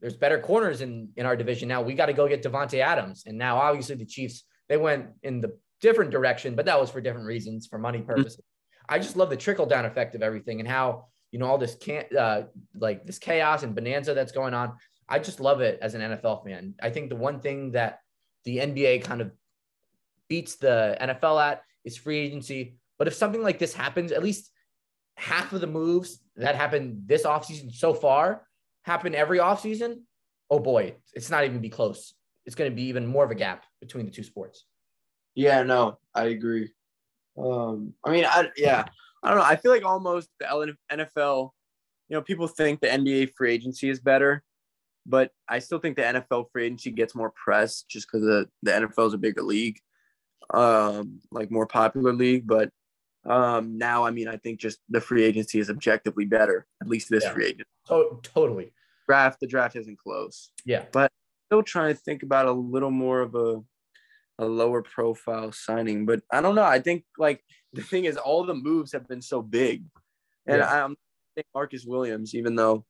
there's 0.00 0.16
better 0.16 0.38
corners 0.38 0.80
in, 0.80 1.08
in 1.16 1.26
our 1.26 1.36
division 1.36 1.68
now. 1.68 1.82
We 1.82 1.94
got 1.94 2.06
to 2.06 2.12
go 2.12 2.28
get 2.28 2.42
Davante 2.42 2.80
Adams. 2.80 3.24
And 3.26 3.36
now 3.38 3.58
obviously 3.58 3.96
the 3.96 4.06
Chiefs, 4.06 4.44
they 4.68 4.76
went 4.76 5.06
in 5.22 5.40
the 5.40 5.56
different 5.80 6.10
direction, 6.10 6.54
but 6.54 6.66
that 6.66 6.80
was 6.80 6.90
for 6.90 7.00
different 7.00 7.26
reasons, 7.26 7.66
for 7.66 7.78
money 7.78 8.00
purposes. 8.02 8.40
I 8.88 8.98
just 8.98 9.16
love 9.16 9.30
the 9.30 9.36
trickle 9.36 9.66
down 9.66 9.84
effect 9.84 10.14
of 10.14 10.22
everything 10.22 10.60
and 10.60 10.68
how 10.68 11.06
you 11.32 11.38
know 11.38 11.46
all 11.46 11.58
this 11.58 11.74
can't 11.74 12.14
uh, 12.14 12.44
like 12.74 13.04
this 13.04 13.18
chaos 13.18 13.62
and 13.62 13.74
bonanza 13.74 14.14
that's 14.14 14.32
going 14.32 14.54
on. 14.54 14.74
I 15.08 15.18
just 15.18 15.40
love 15.40 15.60
it 15.60 15.78
as 15.80 15.94
an 15.94 16.00
NFL 16.00 16.44
fan. 16.44 16.74
I 16.80 16.90
think 16.90 17.10
the 17.10 17.16
one 17.16 17.40
thing 17.40 17.72
that 17.72 18.00
the 18.44 18.58
NBA 18.58 19.04
kind 19.04 19.20
of 19.20 19.32
beats 20.28 20.56
the 20.56 20.96
NFL 21.00 21.42
at 21.42 21.62
is 21.84 21.96
free 21.96 22.18
agency. 22.18 22.78
But 22.98 23.06
if 23.06 23.14
something 23.14 23.42
like 23.42 23.58
this 23.58 23.72
happens, 23.72 24.12
at 24.12 24.22
least 24.22 24.50
half 25.16 25.52
of 25.52 25.60
the 25.60 25.66
moves 25.66 26.20
that 26.36 26.54
happened 26.54 27.02
this 27.06 27.24
offseason 27.24 27.72
so 27.72 27.94
far 27.94 28.42
happen 28.82 29.14
every 29.14 29.38
offseason. 29.38 30.00
Oh 30.50 30.58
boy, 30.58 30.96
it's 31.14 31.30
not 31.30 31.44
even 31.44 31.60
be 31.60 31.68
close. 31.68 32.14
It's 32.44 32.54
going 32.54 32.70
to 32.70 32.74
be 32.74 32.84
even 32.84 33.06
more 33.06 33.24
of 33.24 33.30
a 33.30 33.34
gap 33.34 33.64
between 33.80 34.06
the 34.06 34.12
two 34.12 34.22
sports. 34.22 34.64
Yeah, 35.34 35.62
no, 35.64 35.98
I 36.14 36.26
agree. 36.26 36.70
Um, 37.36 37.94
I 38.04 38.10
mean, 38.10 38.24
I 38.24 38.50
yeah, 38.56 38.84
I 39.22 39.28
don't 39.28 39.38
know. 39.38 39.44
I 39.44 39.56
feel 39.56 39.72
like 39.72 39.84
almost 39.84 40.28
the 40.38 40.46
NFL, 40.90 41.50
you 42.08 42.16
know, 42.16 42.22
people 42.22 42.46
think 42.46 42.80
the 42.80 42.86
NBA 42.86 43.32
free 43.36 43.52
agency 43.52 43.90
is 43.90 44.00
better, 44.00 44.42
but 45.06 45.30
I 45.48 45.58
still 45.58 45.78
think 45.78 45.96
the 45.96 46.02
NFL 46.02 46.50
free 46.52 46.66
agency 46.66 46.90
gets 46.90 47.14
more 47.14 47.30
press 47.30 47.82
just 47.82 48.06
because 48.10 48.26
the 48.26 48.48
the 48.62 48.72
NFL 48.72 49.08
is 49.08 49.14
a 49.14 49.18
bigger 49.18 49.42
league, 49.42 49.78
um, 50.52 51.20
like 51.30 51.50
more 51.50 51.66
popular 51.66 52.12
league. 52.12 52.46
But 52.46 52.70
um, 53.24 53.78
now, 53.78 54.04
I 54.04 54.10
mean, 54.10 54.28
I 54.28 54.36
think 54.36 54.60
just 54.60 54.78
the 54.88 55.00
free 55.00 55.24
agency 55.24 55.58
is 55.58 55.70
objectively 55.70 56.24
better, 56.24 56.66
at 56.82 56.88
least 56.88 57.10
this 57.10 57.24
yeah. 57.24 57.32
free 57.32 57.46
agent. 57.46 57.68
To- 57.88 58.20
totally. 58.22 58.72
Draft 59.06 59.40
the 59.40 59.46
draft 59.46 59.76
isn't 59.76 59.98
close. 59.98 60.50
Yeah, 60.64 60.84
but 60.92 61.12
still 61.46 61.62
trying 61.62 61.94
to 61.94 62.00
think 62.00 62.22
about 62.22 62.46
a 62.46 62.52
little 62.52 62.90
more 62.90 63.20
of 63.20 63.34
a 63.34 63.62
a 64.38 64.44
lower 64.44 64.82
profile 64.82 65.52
signing. 65.52 66.06
But 66.06 66.22
I 66.32 66.40
don't 66.40 66.56
know. 66.56 66.64
I 66.64 66.80
think 66.80 67.04
like 67.16 67.42
the 67.72 67.82
thing 67.82 68.06
is, 68.06 68.16
all 68.16 68.44
the 68.44 68.54
moves 68.54 68.92
have 68.92 69.06
been 69.06 69.22
so 69.22 69.42
big, 69.42 69.84
and 70.46 70.58
yeah. 70.58 70.84
I'm 70.84 70.96
think 71.36 71.46
Marcus 71.54 71.84
Williams, 71.84 72.34
even 72.34 72.56
though 72.56 72.84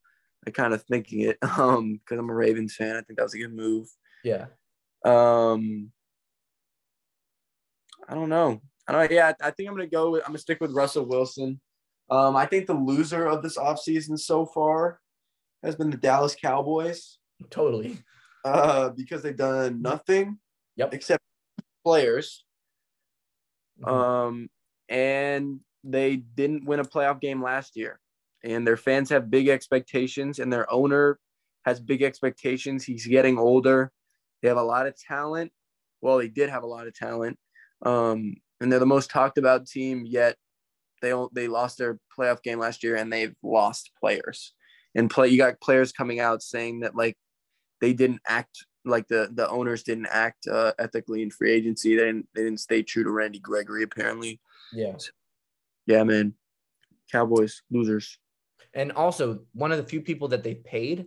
I 0.47 0.51
kind 0.51 0.73
of 0.73 0.83
thinking 0.85 1.21
it, 1.21 1.39
um, 1.59 1.95
because 1.95 2.19
I'm 2.19 2.31
a 2.31 2.35
Ravens 2.35 2.75
fan. 2.75 2.97
I 2.97 3.01
think 3.01 3.19
that 3.19 3.25
was 3.25 3.35
a 3.35 3.39
good 3.39 3.55
move. 3.55 3.89
Yeah. 4.25 4.47
Um. 5.05 5.91
I 8.09 8.15
don't 8.15 8.29
know. 8.29 8.61
I 8.87 8.93
don't. 8.93 9.11
Yeah, 9.11 9.33
I 9.41 9.51
think 9.51 9.69
I'm 9.69 9.75
gonna 9.75 9.89
go 9.89 10.11
with 10.11 10.23
I'm 10.23 10.29
gonna 10.29 10.39
stick 10.39 10.61
with 10.61 10.73
Russell 10.73 11.07
Wilson. 11.07 11.61
Um, 12.09 12.37
I 12.37 12.47
think 12.47 12.67
the 12.67 12.75
loser 12.75 13.27
of 13.27 13.43
this 13.43 13.57
offseason 13.57 14.19
so 14.19 14.47
far 14.47 15.01
has 15.63 15.75
been 15.75 15.91
the 15.91 15.97
Dallas 15.97 16.37
Cowboys. 16.41 17.19
Totally. 17.51 17.99
Uh, 18.45 18.91
because 18.91 19.23
they've 19.23 19.37
done 19.37 19.83
nothing. 19.83 20.39
Yep. 20.77 20.95
Except 20.95 21.23
players. 21.85 22.45
Mm-hmm. 23.83 23.93
Um, 23.93 24.51
and 24.89 25.61
they 25.83 26.17
didn't 26.17 26.65
win 26.65 26.81
a 26.81 26.85
playoff 26.85 27.21
game 27.21 27.43
last 27.43 27.77
year. 27.77 27.99
And 28.47 28.67
their 28.67 28.77
fans 28.77 29.11
have 29.11 29.31
big 29.31 29.49
expectations, 29.49 30.39
and 30.39 30.53
their 30.53 30.73
owner 30.73 31.19
has 31.65 31.81
big 31.81 32.03
expectations. 32.03 32.85
He's 32.85 33.07
getting 33.07 33.39
older. 33.39 33.91
They 34.41 34.49
have 34.49 34.57
a 34.57 34.63
lot 34.63 34.87
of 34.87 34.97
talent. 34.97 35.51
Well, 36.01 36.19
they 36.19 36.29
did 36.29 36.49
have 36.49 36.63
a 36.63 36.67
lot 36.67 36.87
of 36.87 36.95
talent. 36.95 37.39
Um, 37.83 38.37
and 38.61 38.71
they're 38.71 38.79
the 38.79 38.87
most 38.87 39.11
talked 39.11 39.37
about 39.37 39.67
team 39.67 40.05
yet. 40.07 40.37
They 41.03 41.13
they 41.33 41.49
lost 41.49 41.77
their 41.77 41.99
playoff 42.17 42.43
game 42.43 42.61
last 42.61 42.85
year, 42.85 42.97
and 42.97 43.13
they've 43.13 43.35
lost 43.43 43.91
players. 44.01 44.55
And 44.95 45.11
play, 45.11 45.29
you 45.29 45.37
got 45.37 45.61
players 45.61 45.93
coming 45.93 46.21
out 46.21 46.43
saying 46.43 46.81
that 46.81 46.95
like 46.95 47.17
they 47.81 47.93
didn't 47.93 48.21
act 48.27 48.65
like 48.85 49.09
the 49.09 49.29
the 49.35 49.49
owners 49.49 49.83
didn't 49.83 50.07
act 50.07 50.47
uh, 50.47 50.73
ethically 50.79 51.23
in 51.23 51.31
free 51.31 51.53
agency. 51.53 51.97
They 51.97 52.05
didn't 52.05 52.29
they 52.35 52.45
didn't 52.45 52.61
stay 52.61 52.83
true 52.83 53.03
to 53.03 53.11
Randy 53.11 53.41
Gregory 53.41 53.83
apparently. 53.83 54.41
Yeah. 54.73 54.97
So, 54.97 55.11
yeah, 55.87 56.05
man. 56.05 56.35
Cowboys 57.11 57.63
losers. 57.71 58.19
And 58.75 58.92
also 58.92 59.40
one 59.53 59.73
of 59.73 59.79
the 59.79 59.85
few 59.85 60.01
people 60.01 60.29
that 60.29 60.42
they 60.42 60.55
paid, 60.55 61.07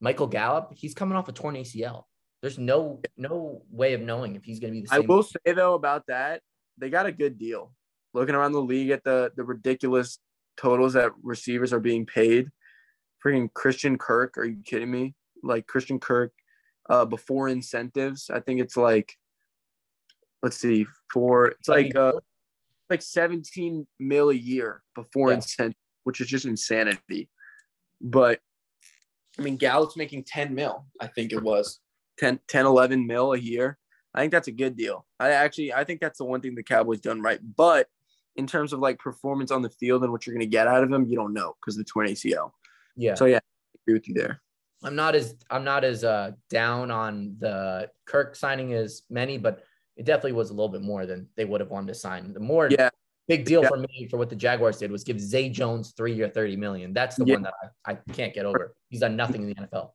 Michael 0.00 0.26
Gallup, 0.26 0.72
he's 0.74 0.94
coming 0.94 1.16
off 1.16 1.28
a 1.28 1.32
torn 1.32 1.54
ACL. 1.54 2.04
There's 2.40 2.58
no 2.58 3.00
no 3.16 3.62
way 3.70 3.94
of 3.94 4.00
knowing 4.00 4.34
if 4.34 4.44
he's 4.44 4.58
going 4.58 4.72
to 4.72 4.78
be 4.78 4.82
the 4.82 4.88
same. 4.88 5.02
I 5.02 5.06
will 5.06 5.22
say 5.22 5.52
though 5.54 5.74
about 5.74 6.06
that, 6.08 6.42
they 6.76 6.90
got 6.90 7.06
a 7.06 7.12
good 7.12 7.38
deal. 7.38 7.72
Looking 8.14 8.34
around 8.34 8.52
the 8.52 8.62
league 8.62 8.90
at 8.90 9.04
the 9.04 9.32
the 9.36 9.44
ridiculous 9.44 10.18
totals 10.56 10.94
that 10.94 11.12
receivers 11.22 11.72
are 11.72 11.80
being 11.80 12.04
paid. 12.04 12.50
Freaking 13.24 13.52
Christian 13.54 13.96
Kirk, 13.96 14.36
are 14.36 14.44
you 14.44 14.58
kidding 14.64 14.90
me? 14.90 15.14
like 15.42 15.66
Christian 15.66 15.98
Kirk 15.98 16.32
uh, 16.88 17.04
before 17.04 17.48
incentives. 17.48 18.30
I 18.30 18.40
think 18.40 18.60
it's 18.60 18.76
like 18.76 19.16
let's 20.42 20.56
see, 20.56 20.86
for 21.12 21.46
it's 21.46 21.68
like 21.68 21.94
uh, 21.94 22.12
like 22.90 23.02
17 23.02 23.86
mil 23.98 24.30
a 24.30 24.34
year 24.34 24.82
before 24.94 25.30
yeah. 25.30 25.36
incentive, 25.36 25.76
which 26.04 26.20
is 26.20 26.28
just 26.28 26.44
insanity. 26.44 27.28
But 28.00 28.40
I 29.38 29.42
mean, 29.42 29.56
Gallup's 29.56 29.96
making 29.96 30.24
10 30.24 30.54
mil, 30.54 30.84
I 31.00 31.06
think 31.06 31.32
it 31.32 31.42
was 31.42 31.80
10, 32.18 32.40
10, 32.48 32.66
11 32.66 33.06
mil 33.06 33.32
a 33.32 33.38
year. 33.38 33.78
I 34.14 34.20
think 34.20 34.32
that's 34.32 34.48
a 34.48 34.52
good 34.52 34.76
deal. 34.76 35.06
I 35.18 35.30
actually, 35.30 35.72
I 35.72 35.84
think 35.84 36.00
that's 36.00 36.18
the 36.18 36.24
one 36.24 36.40
thing 36.40 36.54
the 36.54 36.62
Cowboys 36.62 37.00
done 37.00 37.22
right. 37.22 37.40
But 37.56 37.88
in 38.36 38.46
terms 38.46 38.72
of 38.72 38.80
like 38.80 38.98
performance 38.98 39.50
on 39.50 39.62
the 39.62 39.70
field 39.70 40.02
and 40.02 40.12
what 40.12 40.26
you're 40.26 40.34
going 40.34 40.40
to 40.40 40.46
get 40.46 40.66
out 40.66 40.82
of 40.82 40.92
him, 40.92 41.06
you 41.06 41.16
don't 41.16 41.32
know 41.32 41.54
because 41.60 41.76
the 41.76 41.84
torn 41.84 42.08
ACL. 42.08 42.52
Yeah. 42.96 43.14
So 43.14 43.24
yeah, 43.24 43.38
I 43.38 43.78
agree 43.82 43.94
with 43.94 44.08
you 44.08 44.14
there. 44.14 44.42
I'm 44.84 44.96
not 44.96 45.14
as 45.14 45.36
I'm 45.50 45.64
not 45.64 45.84
as 45.84 46.04
uh, 46.04 46.32
down 46.50 46.90
on 46.90 47.36
the 47.38 47.88
Kirk 48.04 48.34
signing 48.34 48.72
as 48.72 49.02
many, 49.08 49.38
but 49.38 49.62
it 49.96 50.04
definitely 50.04 50.32
was 50.32 50.50
a 50.50 50.54
little 50.54 50.68
bit 50.68 50.82
more 50.82 51.06
than 51.06 51.28
they 51.36 51.44
would 51.44 51.60
have 51.60 51.70
wanted 51.70 51.88
to 51.88 51.94
sign. 51.94 52.32
The 52.32 52.40
more 52.40 52.68
yeah. 52.70 52.90
Big 53.36 53.44
deal 53.46 53.62
yeah. 53.62 53.68
for 53.68 53.78
me 53.78 54.06
for 54.10 54.18
what 54.18 54.28
the 54.28 54.36
Jaguars 54.36 54.78
did 54.78 54.90
was 54.90 55.04
give 55.04 55.18
Zay 55.18 55.48
Jones 55.48 55.94
three 55.96 56.14
year, 56.14 56.28
30 56.28 56.56
million. 56.56 56.92
That's 56.92 57.16
the 57.16 57.24
yeah. 57.24 57.34
one 57.34 57.42
that 57.42 57.54
I, 57.86 57.92
I 57.92 58.12
can't 58.12 58.34
get 58.34 58.44
over. 58.44 58.74
He's 58.88 59.00
done 59.00 59.16
nothing 59.16 59.42
in 59.42 59.48
the 59.48 59.54
NFL. 59.54 59.90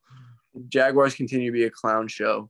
Jaguars 0.70 1.14
continue 1.14 1.52
to 1.52 1.54
be 1.54 1.66
a 1.66 1.70
clown 1.70 2.08
show. 2.08 2.50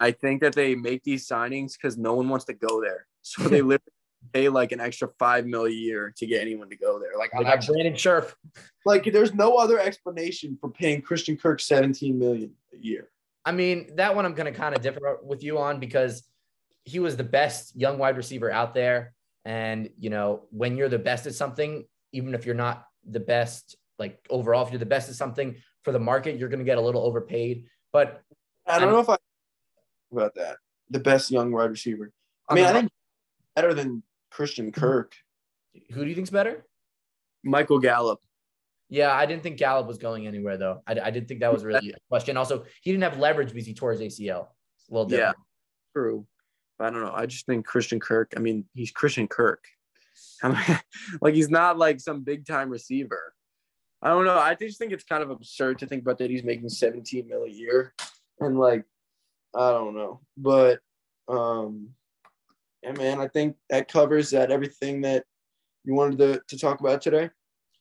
I 0.00 0.12
think 0.12 0.42
that 0.42 0.54
they 0.54 0.74
make 0.74 1.02
these 1.02 1.26
signings 1.28 1.72
because 1.72 1.96
no 1.96 2.14
one 2.14 2.28
wants 2.28 2.44
to 2.46 2.52
go 2.52 2.80
there. 2.80 3.06
So 3.22 3.42
they 3.44 3.62
literally 3.72 3.92
pay 4.32 4.48
like 4.48 4.72
an 4.72 4.80
extra 4.80 5.08
five 5.18 5.46
mil 5.46 5.66
a 5.66 5.70
year 5.70 6.12
to 6.16 6.26
get 6.26 6.40
anyone 6.40 6.68
to 6.70 6.76
go 6.76 7.00
there. 7.00 7.18
Like 7.18 7.30
I 7.34 7.42
got 7.42 7.66
Brandon 7.66 7.94
Scherff. 7.94 8.34
Like 8.84 9.04
there's 9.12 9.34
no 9.34 9.56
other 9.56 9.80
explanation 9.80 10.56
for 10.60 10.70
paying 10.70 11.02
Christian 11.02 11.36
Kirk 11.36 11.60
17 11.60 12.16
million 12.16 12.52
a 12.72 12.78
year. 12.78 13.08
I 13.44 13.52
mean, 13.52 13.96
that 13.96 14.14
one 14.14 14.24
I'm 14.24 14.34
gonna 14.34 14.52
kind 14.52 14.74
of 14.74 14.82
differ 14.82 15.18
with 15.22 15.42
you 15.42 15.58
on 15.58 15.80
because 15.80 16.22
he 16.84 17.00
was 17.00 17.16
the 17.16 17.24
best 17.24 17.74
young 17.74 17.98
wide 17.98 18.16
receiver 18.16 18.50
out 18.50 18.72
there. 18.72 19.15
And 19.46 19.90
you 19.96 20.10
know, 20.10 20.42
when 20.50 20.76
you're 20.76 20.88
the 20.88 20.98
best 20.98 21.26
at 21.26 21.34
something, 21.34 21.86
even 22.12 22.34
if 22.34 22.44
you're 22.44 22.56
not 22.56 22.84
the 23.08 23.20
best, 23.20 23.76
like 23.96 24.18
overall, 24.28 24.66
if 24.66 24.72
you're 24.72 24.80
the 24.80 24.86
best 24.86 25.08
at 25.08 25.14
something 25.14 25.54
for 25.84 25.92
the 25.92 26.00
market, 26.00 26.36
you're 26.36 26.48
gonna 26.48 26.64
get 26.64 26.78
a 26.78 26.80
little 26.80 27.02
overpaid. 27.02 27.66
But 27.92 28.22
I 28.66 28.80
don't 28.80 28.88
I'm, 28.88 28.94
know 28.94 29.00
if 29.00 29.08
I 29.08 29.16
about 30.10 30.34
that. 30.34 30.56
The 30.90 30.98
best 30.98 31.30
young 31.30 31.52
wide 31.52 31.70
receiver. 31.70 32.10
I 32.48 32.54
mean, 32.54 32.64
I 32.64 32.72
think 32.72 32.90
better 33.54 33.72
than 33.72 34.02
Christian 34.32 34.72
mm-hmm. 34.72 34.80
Kirk. 34.80 35.14
Who 35.92 36.02
do 36.02 36.08
you 36.08 36.16
think's 36.16 36.30
better? 36.30 36.66
Michael 37.44 37.78
Gallup. 37.78 38.18
Yeah, 38.88 39.12
I 39.12 39.26
didn't 39.26 39.44
think 39.44 39.58
Gallup 39.58 39.86
was 39.86 39.98
going 39.98 40.26
anywhere 40.26 40.56
though. 40.56 40.82
I, 40.88 40.92
I 40.92 41.10
didn't 41.12 41.28
think 41.28 41.38
that 41.40 41.52
was 41.52 41.64
really 41.64 41.90
a 41.90 41.98
question. 42.08 42.36
Also, 42.36 42.64
he 42.82 42.90
didn't 42.90 43.04
have 43.04 43.20
leverage 43.20 43.52
because 43.52 43.66
he 43.66 43.74
tore 43.74 43.92
his 43.92 44.00
ACL. 44.00 44.48
It's 44.80 44.90
a 44.90 44.92
little 44.92 45.06
different. 45.06 45.36
Yeah, 45.38 45.92
true. 46.00 46.26
I 46.78 46.90
don't 46.90 47.02
know. 47.02 47.12
I 47.14 47.26
just 47.26 47.46
think 47.46 47.66
Christian 47.66 48.00
Kirk. 48.00 48.32
I 48.36 48.40
mean, 48.40 48.64
he's 48.74 48.90
Christian 48.90 49.28
Kirk. 49.28 49.64
Like 51.20 51.34
he's 51.34 51.50
not 51.50 51.78
like 51.78 52.00
some 52.00 52.22
big 52.22 52.46
time 52.46 52.70
receiver. 52.70 53.32
I 54.02 54.08
don't 54.08 54.24
know. 54.24 54.38
I 54.38 54.54
just 54.54 54.78
think 54.78 54.92
it's 54.92 55.04
kind 55.04 55.22
of 55.22 55.30
absurd 55.30 55.78
to 55.78 55.86
think 55.86 56.02
about 56.02 56.18
that 56.18 56.30
he's 56.30 56.44
making 56.44 56.68
17 56.68 57.26
mil 57.26 57.44
a 57.44 57.48
year, 57.48 57.94
and 58.40 58.58
like, 58.58 58.84
I 59.54 59.70
don't 59.70 59.96
know. 59.96 60.20
But 60.36 60.80
um, 61.28 61.90
yeah, 62.82 62.92
man, 62.92 63.20
I 63.20 63.28
think 63.28 63.56
that 63.70 63.88
covers 63.88 64.30
that 64.30 64.50
everything 64.50 65.00
that 65.02 65.24
you 65.84 65.94
wanted 65.94 66.18
to, 66.18 66.42
to 66.48 66.58
talk 66.58 66.80
about 66.80 67.00
today. 67.00 67.30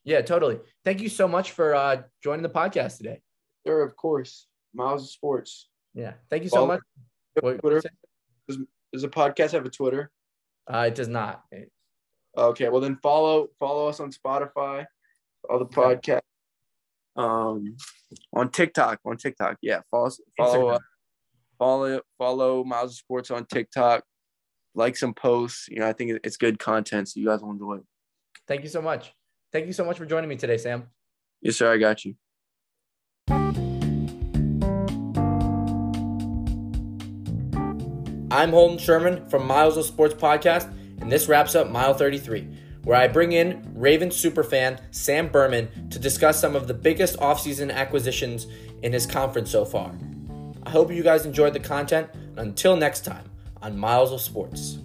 Yeah, 0.04 0.22
totally. 0.22 0.60
Thank 0.84 1.02
you 1.02 1.10
so 1.10 1.28
much 1.28 1.52
for 1.52 1.76
uh, 1.76 2.04
joining 2.24 2.44
the 2.44 2.50
podcast 2.50 2.98
today. 2.98 3.22
Sure, 3.66 3.84
of 3.84 3.96
course. 3.96 4.48
Miles 4.74 5.04
of 5.04 5.10
Sports. 5.10 5.70
Yeah, 5.94 6.14
thank 6.30 6.44
you 6.44 6.50
so 6.50 6.66
much. 6.66 6.82
Twitter. 7.40 7.82
Does, 8.96 9.02
the 9.02 9.10
podcast 9.10 9.52
have 9.52 9.66
a 9.66 9.70
Twitter? 9.70 10.10
Uh, 10.72 10.86
it 10.88 10.96
does 10.96 11.10
not. 11.10 11.44
Okay, 12.38 12.70
well 12.70 12.82
then 12.82 12.98
follow 13.04 13.48
follow 13.60 13.88
us 13.90 14.00
on 14.00 14.12
Spotify, 14.12 14.86
all 15.50 15.60
the 15.60 15.66
podcast, 15.66 16.22
um, 17.18 17.76
on 18.34 18.50
TikTok. 18.52 19.00
On 19.06 19.18
TikTok, 19.18 19.58
yeah. 19.62 19.82
Follow 19.92 20.12
follow 20.38 20.68
uh, 20.70 20.80
follow 21.60 22.02
follow 22.18 22.64
Miles 22.64 22.92
of 22.92 22.98
Sports 22.98 23.32
on 23.32 23.46
TikTok 23.46 24.04
like 24.76 24.96
some 24.96 25.14
posts. 25.14 25.68
You 25.70 25.80
know, 25.80 25.88
I 25.88 25.94
think 25.94 26.20
it's 26.24 26.38
good 26.38 26.58
content, 26.58 27.10
so 27.10 27.20
you 27.20 27.28
guys 27.28 27.42
will 27.42 27.52
enjoy 27.52 27.76
it. 27.76 27.84
Thank 28.48 28.64
you 28.64 28.70
so 28.70 28.82
much. 28.82 29.14
Thank 29.52 29.68
you 29.68 29.74
so 29.74 29.86
much 29.86 29.98
for 29.98 30.06
joining 30.06 30.30
me 30.30 30.36
today, 30.36 30.58
Sam. 30.58 30.88
Yes, 31.42 31.58
sir. 31.58 31.72
I 31.72 31.78
got 31.78 32.06
you. 32.06 32.16
I'm 38.36 38.52
Holden 38.52 38.78
Sherman 38.78 39.30
from 39.30 39.48
Miles 39.48 39.78
of 39.78 39.86
Sports 39.86 40.14
Podcast, 40.14 40.70
and 41.00 41.10
this 41.10 41.30
wraps 41.30 41.56
up 41.56 41.70
Mile 41.70 41.94
33, 41.94 42.46
where 42.84 42.98
I 42.98 43.08
bring 43.08 43.32
in 43.32 43.66
Ravens 43.74 44.22
superfan 44.22 44.78
Sam 44.92 45.30
Berman 45.30 45.90
to 45.90 46.00
discuss 46.00 46.42
some 46.42 46.54
of 46.54 46.68
the 46.68 46.74
biggest 46.74 47.18
offseason 47.20 47.72
acquisitions 47.72 48.48
in 48.84 48.92
his 48.92 49.06
conference 49.06 49.50
so 49.50 49.64
far. 49.64 49.96
I 50.64 50.70
hope 50.70 50.92
you 50.92 51.02
guys 51.02 51.26
enjoyed 51.26 51.54
the 51.54 51.62
content. 51.62 52.10
Until 52.36 52.76
next 52.76 53.06
time 53.06 53.32
on 53.62 53.78
Miles 53.78 54.12
of 54.12 54.20
Sports. 54.20 54.80